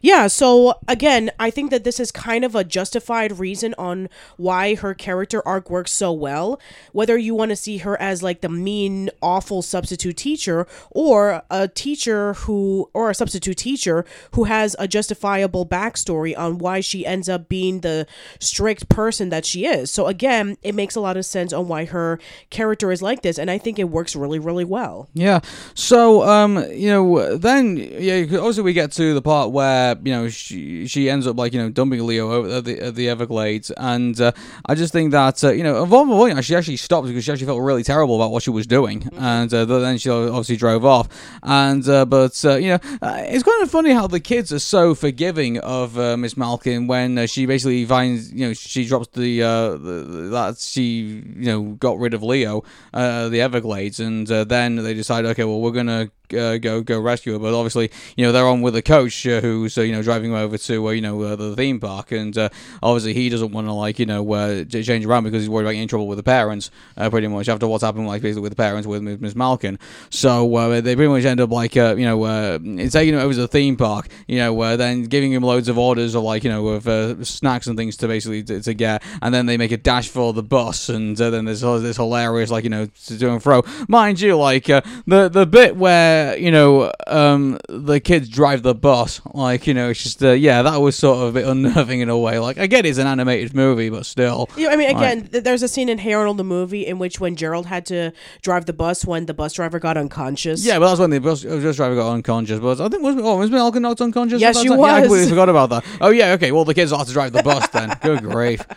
[0.00, 4.74] Yeah, so again, I think that this is kind of a justified reason on why
[4.76, 6.60] her character arc works so well.
[6.92, 11.68] Whether you want to see her as like the mean, awful substitute teacher or a
[11.68, 17.28] teacher who, or a substitute teacher who has a justifiable backstory on why she ends
[17.28, 18.06] up being the
[18.40, 19.90] strict person that she is.
[19.90, 22.18] So again, it makes a lot of sense on why her
[22.50, 25.08] character is like this, and I think it works really, really well.
[25.14, 25.40] Yeah.
[25.74, 30.28] So, um, you know, then yeah, also we get to the part where you know
[30.28, 33.70] she she ends up like you know dumping Leo over at the, at the Everglades,
[33.76, 34.32] and uh,
[34.66, 37.24] I just think that uh, you know of all the point she actually stopped because
[37.24, 40.56] she actually felt really terrible about what she was doing, and uh, then she obviously
[40.56, 41.08] drove off,
[41.42, 44.58] and uh, but uh, you know uh, it's kind of funny how the kids are
[44.58, 49.08] so forgiving of uh, Miss Malkin when uh, she basically finds you know she drops
[49.08, 54.30] the, uh, the that she you know got rid of Leo uh, the Everglades, and
[54.30, 57.38] uh, then they decide okay well we're gonna uh, go go rescue her.
[57.38, 60.30] But obviously, you know, they're on with a coach uh, who's uh, you know driving
[60.32, 62.48] them over to uh, you know uh, the theme park, and uh,
[62.82, 65.82] obviously he doesn't want to like you know change around because he's worried about getting
[65.82, 66.70] in trouble with the parents.
[66.96, 69.78] Pretty much after what's happened like basically with the parents with Miss Malkin.
[70.10, 73.76] So they pretty much end up like you know taking him over to the theme
[73.76, 74.08] park.
[74.26, 77.76] You know, then giving him loads of orders of like you know of snacks and
[77.76, 80.88] things to basically to, to get, and then they make a dash for the bus,
[80.88, 83.62] and then there's this hilarious like you know to do and fro.
[83.88, 89.20] Mind you, like the the bit where you know um, the kids drive the bus,
[89.34, 92.08] like you know, it's just uh, yeah, that was sort of a bit unnerving in
[92.08, 92.38] a way.
[92.38, 95.62] Like I get it's an animated movie, but still, Yeah, I mean, again, th- there's
[95.62, 98.72] a scene in Hey Arnold the movie in which when Gerald had to drive the
[98.72, 100.64] bus when the bus driver got unconscious.
[100.64, 102.60] Yeah, but that's when the bus, bus driver got unconscious.
[102.60, 104.40] But I think was oh, was Malkin knocked unconscious?
[104.40, 104.78] Yes, she time?
[104.78, 105.84] Yeah, I completely forgot about that.
[106.00, 106.52] Oh yeah, okay.
[106.52, 107.96] Well, the kids have to drive the bus then.
[108.02, 108.64] Good grief.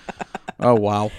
[0.63, 1.09] Oh wow.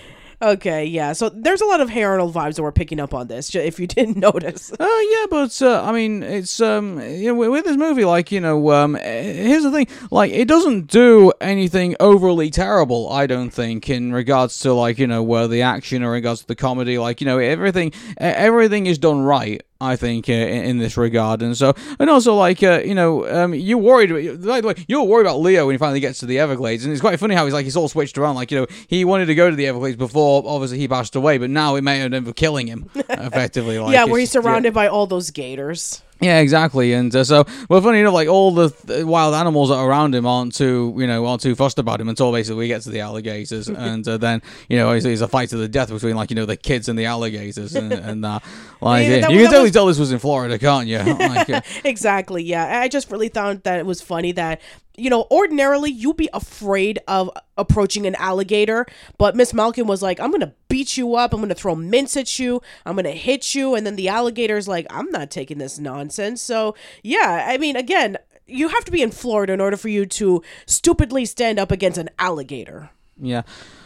[0.43, 1.13] Okay, yeah.
[1.13, 3.79] So there's a lot of Hey Arnold vibes that we're picking up on this, if
[3.79, 4.73] you didn't notice.
[4.81, 8.41] Oh yeah, but uh, I mean, it's um, you know, with, this movie, like you
[8.41, 13.09] know, um, eh, here's the thing, like it doesn't do anything overly terrible.
[13.13, 16.41] I don't think in regards to like you know, where the action or in regards
[16.41, 19.63] to the comedy, like you know, everything, everything is done right.
[19.83, 23.53] I think uh, in, this regard, and so and also like uh, you know, um,
[23.53, 24.11] you worried.
[24.45, 26.85] By the way, you were worried about Leo when he finally gets to the Everglades,
[26.85, 28.37] and it's quite funny how he's like he's all switched around.
[28.37, 31.39] Like you know, he wanted to go to the Everglades before, obviously he passed away,
[31.39, 33.79] but now it may end up killing him effectively.
[33.79, 36.03] Like, yeah, where he's surrounded by all those gators.
[36.23, 36.93] Yeah, exactly.
[36.93, 40.15] And uh, so, well, funny enough, like all the th- wild animals that are around
[40.15, 42.91] him aren't too, you know, aren't too fussed about him until basically we get to
[42.91, 46.15] the alligators, and uh, then you know, it's, it's a fight to the death between
[46.17, 48.39] like you know the kids and the alligators, and, and uh,
[48.81, 50.99] like Yeah, that you can totally was- tell this was in Florida, can't you?
[51.03, 52.43] like, uh, exactly.
[52.43, 54.61] Yeah, I just really found that it was funny that
[55.03, 58.87] you know ordinarily you'd be afraid of approaching an alligator,
[59.19, 61.35] but Miss Malkin was like, "I'm gonna beat you up.
[61.35, 62.63] I'm gonna throw mints at you.
[62.87, 66.77] I'm gonna hit you," and then the alligator's like, "I'm not taking this nonsense." So
[67.03, 68.19] yeah, I mean, again.
[68.45, 71.97] You have to be in Florida in order for you to stupidly stand up against
[71.97, 72.91] an alligator.
[73.17, 73.43] Yeah.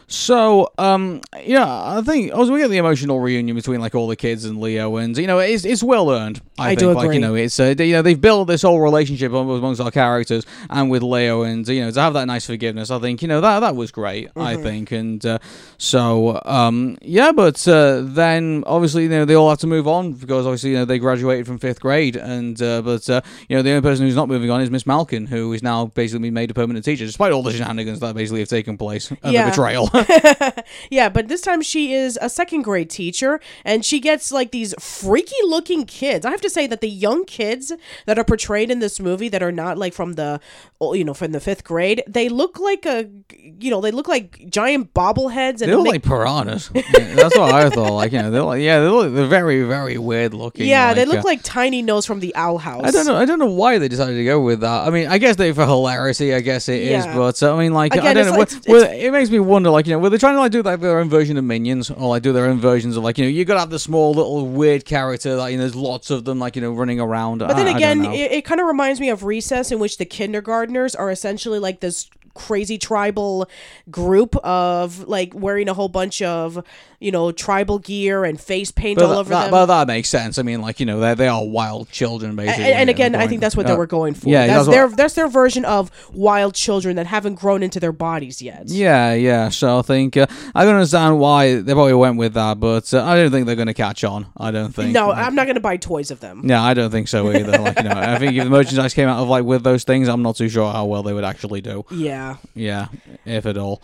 [0.08, 4.14] So, um, yeah, I think as we get the emotional reunion between like all the
[4.14, 6.40] kids and Leo, and you know, it's it's well earned.
[6.58, 8.80] I, I think, do like you know, it's uh, you know they've built this whole
[8.80, 12.92] relationship amongst our characters and with Leo, and you know to have that nice forgiveness.
[12.92, 14.30] I think you know that that was great.
[14.36, 14.62] I Mm-hmm.
[14.62, 15.38] think, and uh,
[15.76, 20.12] so um, yeah, but uh, then obviously you know they all have to move on
[20.12, 23.62] because obviously you know they graduated from fifth grade, and uh, but uh, you know
[23.62, 26.52] the only person who's not moving on is Miss Malkin, who is now basically made
[26.52, 29.46] a permanent teacher, despite all the shenanigans that basically have taken place and Yeah.
[29.46, 29.90] the betrayal.
[30.90, 34.74] Yeah, but this time she is a second grade teacher and she gets like these
[34.80, 36.24] freaky looking kids.
[36.26, 37.72] I have to say that the young kids
[38.06, 40.40] that are portrayed in this movie that are not like from the
[40.80, 44.08] oh, you know, from the 5th grade, they look like a you know, they look
[44.08, 46.70] like giant bobbleheads and They look they- like piranhas.
[46.74, 47.92] Yeah, That's what I thought.
[47.92, 50.66] Like you know, they're like yeah, they look they're very very weird looking.
[50.66, 52.84] Yeah, they look uh, like tiny nose from the owl house.
[52.84, 53.16] I don't know.
[53.16, 54.86] I don't know why they decided to go with that.
[54.86, 56.34] I mean, I guess they for hilarity.
[56.34, 57.16] I guess it is, Yeah.
[57.16, 58.32] but uh, I mean, like I don't know.
[58.32, 60.52] like- it's- were- it makes me wonder, like you know, were they trying to like
[60.52, 63.18] do like their own version of Minions, or like do their own versions of like
[63.18, 65.76] you know, you got to have the small little weird character that you know, there's
[65.76, 67.38] lots of them, like you know, running around.
[67.38, 70.94] But then again, it, it kind of reminds me of Recess, in which the kindergartners
[70.94, 73.48] are essentially like this crazy tribal
[73.90, 76.62] group of like wearing a whole bunch of
[77.00, 79.50] you know tribal gear and face paint but, all that, over that, them.
[79.50, 80.38] but that makes sense.
[80.38, 82.72] I mean, like you know, they they are wild children, basically.
[82.72, 84.28] and again, I think that's what they uh, were going for.
[84.28, 87.80] yeah, that's, that's what- their that's their version of wild children that haven't grown into
[87.80, 88.64] their bodies yet.
[88.66, 89.48] Yeah, yeah.
[89.48, 93.04] So I think uh, I can understand why they probably went with that, but uh,
[93.04, 94.26] I don't think they're going to catch on.
[94.36, 94.92] I don't think.
[94.92, 96.42] No, Like- I'm not going to buy toys of them.
[96.44, 97.56] Yeah, I don't think so either.
[97.58, 100.08] Like, you know, I think if the merchandise came out of like with those things,
[100.08, 101.84] I'm not too sure how well they would actually do.
[101.90, 102.25] Yeah.
[102.54, 102.88] Yeah,
[103.24, 103.82] if at all.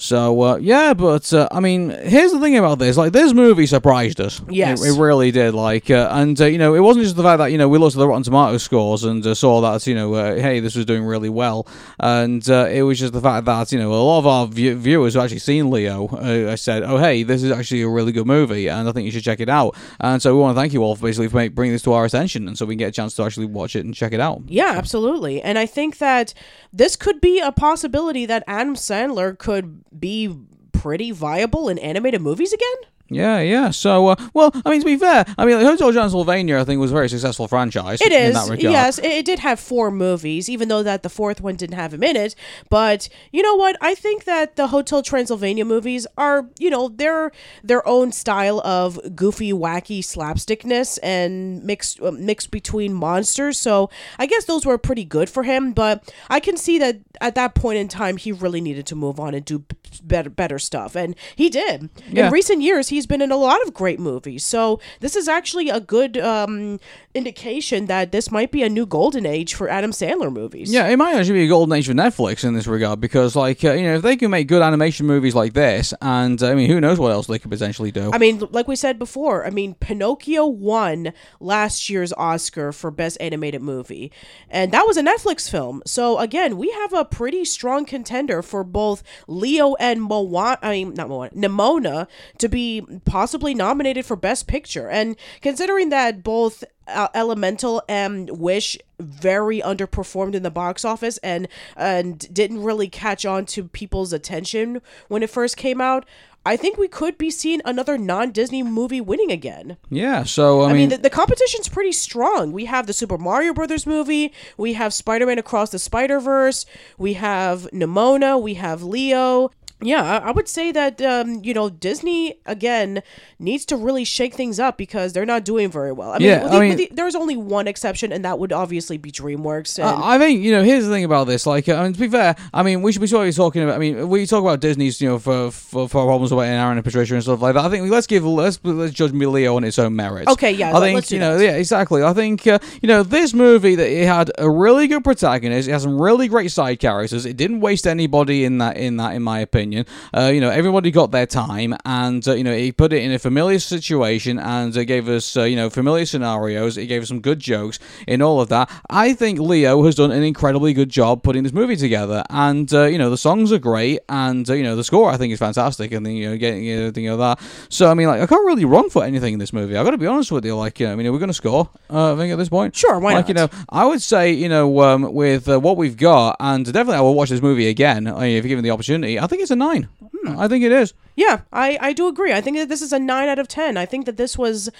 [0.00, 3.66] So uh, yeah, but uh, I mean, here's the thing about this: like, this movie
[3.66, 4.40] surprised us.
[4.48, 4.80] Yes.
[4.80, 5.54] it, it really did.
[5.54, 7.78] Like, uh, and uh, you know, it wasn't just the fact that you know we
[7.78, 10.76] looked at the Rotten Tomato scores and uh, saw that you know, uh, hey, this
[10.76, 11.66] was doing really well,
[11.98, 14.76] and uh, it was just the fact that you know a lot of our view-
[14.76, 18.12] viewers who actually seen Leo, uh, I said, oh hey, this is actually a really
[18.12, 19.76] good movie, and I think you should check it out.
[19.98, 21.92] And so we want to thank you all for basically for make, bringing this to
[21.92, 24.12] our attention, and so we can get a chance to actually watch it and check
[24.12, 24.42] it out.
[24.46, 25.42] Yeah, absolutely.
[25.42, 26.34] And I think that
[26.72, 30.34] this could be a possibility that Adam Sandler could be
[30.72, 32.90] pretty viable in animated movies again.
[33.10, 33.70] Yeah, yeah.
[33.70, 36.80] So, uh, well, I mean, to be fair, I mean, like, Hotel Transylvania, I think,
[36.80, 38.00] was a very successful franchise.
[38.00, 38.28] It is.
[38.28, 38.98] in that yes.
[38.98, 42.02] It, it did have four movies, even though that the fourth one didn't have him
[42.02, 42.34] in it.
[42.68, 43.76] But you know what?
[43.80, 47.32] I think that the Hotel Transylvania movies are, you know, they're
[47.62, 53.58] their own style of goofy, wacky slapstickness and mixed uh, mixed between monsters.
[53.58, 55.72] So I guess those were pretty good for him.
[55.72, 59.18] But I can see that at that point in time, he really needed to move
[59.18, 59.64] on and do
[60.02, 61.88] better better stuff, and he did.
[62.10, 62.26] Yeah.
[62.26, 64.44] In recent years, he's been in a lot of great movies.
[64.44, 66.80] So this is actually a good um,
[67.14, 70.72] indication that this might be a new golden age for Adam Sandler movies.
[70.72, 73.64] Yeah, it might actually be a golden age for Netflix in this regard because, like,
[73.64, 76.68] uh, you know, if they can make good animation movies like this, and I mean,
[76.68, 78.10] who knows what else they could potentially do?
[78.12, 83.16] I mean, like we said before, I mean, Pinocchio won last year's Oscar for Best
[83.20, 84.10] Animated Movie,
[84.50, 85.82] and that was a Netflix film.
[85.86, 90.58] So again, we have a pretty strong contender for both Leo and Moana.
[90.62, 94.88] I mean, not Moana, Nimona to be possibly nominated for Best Picture.
[94.88, 101.48] And considering that both uh, Elemental and Wish very underperformed in the box office and
[101.76, 106.06] and didn't really catch on to people's attention when it first came out.
[106.46, 109.76] I think we could be seeing another non-Disney movie winning again.
[109.90, 112.52] yeah, so I, I mean, mean, the, the competition's pretty strong.
[112.52, 116.64] We have the Super Mario Brothers movie, we have Spider-Man Across the Spider-Verse,
[116.96, 119.50] we have Nimona, we have Leo.
[119.80, 123.02] Yeah, I, I would say that um, you know Disney again
[123.38, 126.10] needs to really shake things up because they're not doing very well.
[126.10, 129.12] I mean, Yeah, I mean- the- there's only one exception, and that would obviously be
[129.12, 129.78] DreamWorks.
[129.78, 130.64] And, Uh, I think you know.
[130.64, 131.46] Here's the thing about this.
[131.46, 133.76] Like, I mean, to be fair, I mean, we should be sort of talking about.
[133.76, 136.84] I mean, we talk about Disney's, you know, for for, for problems about Arun and
[136.84, 137.64] Patricia and stuff like that.
[137.64, 140.30] I think let's give let's let's judge Leo on its own merits.
[140.32, 141.44] Okay, yeah, I think you know, that.
[141.44, 142.02] yeah, exactly.
[142.02, 145.68] I think uh, you know this movie that it had a really good protagonist.
[145.68, 147.24] It has some really great side characters.
[147.24, 149.67] It didn't waste anybody in that in that in my opinion.
[149.74, 153.12] Uh, you know, everybody got their time, and uh, you know, he put it in
[153.12, 156.76] a familiar situation and uh, gave us uh, you know familiar scenarios.
[156.76, 158.70] It gave us some good jokes in all of that.
[158.90, 162.84] I think Leo has done an incredibly good job putting this movie together, and uh,
[162.84, 165.38] you know the songs are great, and uh, you know the score I think is
[165.38, 167.40] fantastic, and then you know getting everything of that.
[167.68, 169.76] So I mean, like I can't really run for anything in this movie.
[169.76, 170.56] I got to be honest with you.
[170.56, 171.68] Like, uh, I mean, are we going to score?
[171.90, 174.48] Uh, I think at this point, Sure, why like, you know, I would say you
[174.48, 178.06] know um, with uh, what we've got, and definitely I will watch this movie again
[178.06, 179.18] uh, if given the opportunity.
[179.18, 179.88] I think it's a nine.
[180.22, 180.38] Hmm.
[180.38, 180.94] I think it is.
[181.18, 182.32] Yeah, I, I do agree.
[182.32, 183.76] I think that this is a 9 out of 10.
[183.76, 184.70] I think that this was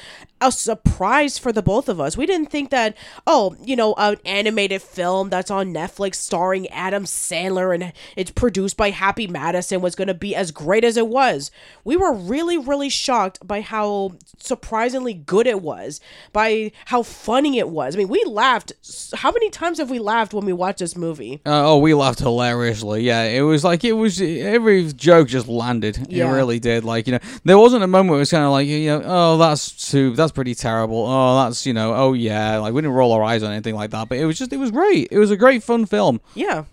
[0.41, 2.17] a surprise for the both of us.
[2.17, 7.07] We didn't think that, oh, you know, an animated film that's on Netflix starring Adam
[7.07, 11.09] Sandler and it's produced by Happy Madison was going to be as great as it
[11.09, 11.51] was.
[11.83, 16.01] We were really, really shocked by how surprisingly good it was,
[16.33, 17.97] by how funny it was.
[17.97, 18.73] I mean, we laughed.
[19.13, 21.41] How many times have we laughed when we watched this movie?
[21.45, 23.03] Uh, oh, we laughed hilariously.
[23.03, 26.07] Yeah, it was like it was every joke just landed.
[26.09, 26.29] Yeah.
[26.29, 26.85] It really did.
[26.85, 29.03] Like you know, there wasn't a moment where it was kind of like you know,
[29.05, 31.05] oh, that's too, that's pretty terrible.
[31.07, 33.91] Oh, that's you know, oh yeah, like we didn't roll our eyes on anything like
[33.91, 34.09] that.
[34.09, 35.09] But it was just, it was great.
[35.11, 36.21] It was a great fun film.
[36.35, 36.65] Yeah.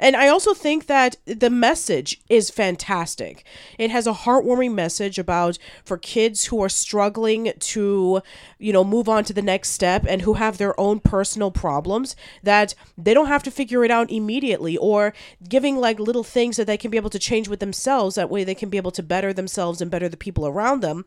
[0.00, 3.44] And I also think that the message is fantastic.
[3.78, 8.22] It has a heartwarming message about for kids who are struggling to,
[8.58, 12.16] you know, move on to the next step and who have their own personal problems
[12.42, 15.12] that they don't have to figure it out immediately or
[15.48, 18.42] giving like little things that they can be able to change with themselves that way
[18.42, 21.04] they can be able to better themselves and better the people around them.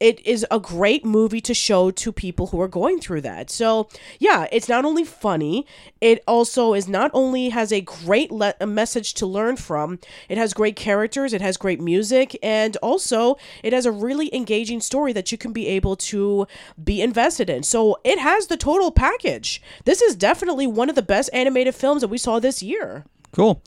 [0.00, 3.50] It is a great movie to show to people who are going through that.
[3.50, 3.88] So,
[4.18, 5.66] yeah, it's not only funny,
[6.00, 8.29] it also is not only has a great
[8.60, 13.36] a message to learn from, it has great characters, it has great music, and also
[13.62, 16.46] it has a really engaging story that you can be able to
[16.82, 17.62] be invested in.
[17.62, 19.62] So, it has the total package.
[19.84, 23.04] This is definitely one of the best animated films that we saw this year.
[23.32, 23.62] Cool.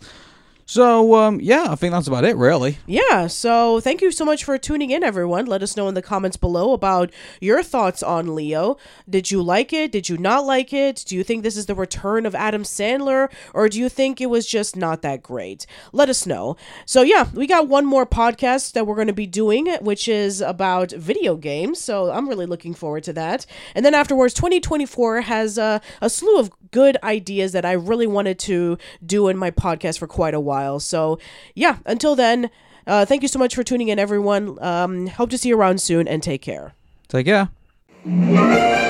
[0.65, 2.77] So um, yeah, I think that's about it, really.
[2.87, 5.45] Yeah, so thank you so much for tuning in, everyone.
[5.45, 7.11] Let us know in the comments below about
[7.41, 8.77] your thoughts on Leo.
[9.09, 9.91] Did you like it?
[9.91, 11.03] Did you not like it?
[11.05, 13.31] Do you think this is the return of Adam Sandler?
[13.53, 15.65] Or do you think it was just not that great?
[15.91, 16.55] Let us know.
[16.85, 20.41] So, yeah, we got one more podcast that we're going to be doing, which is
[20.41, 21.81] about video games.
[21.81, 23.45] So, I'm really looking forward to that.
[23.75, 28.37] And then afterwards, 2024 has uh, a slew of good ideas that I really wanted
[28.39, 30.81] to do in my podcast for quite a while.
[30.81, 31.19] So,
[31.55, 32.49] yeah, until then,
[32.85, 34.61] uh, thank you so much for tuning in, everyone.
[34.61, 36.73] Um, hope to see you around soon and take care.
[37.07, 38.81] Take care.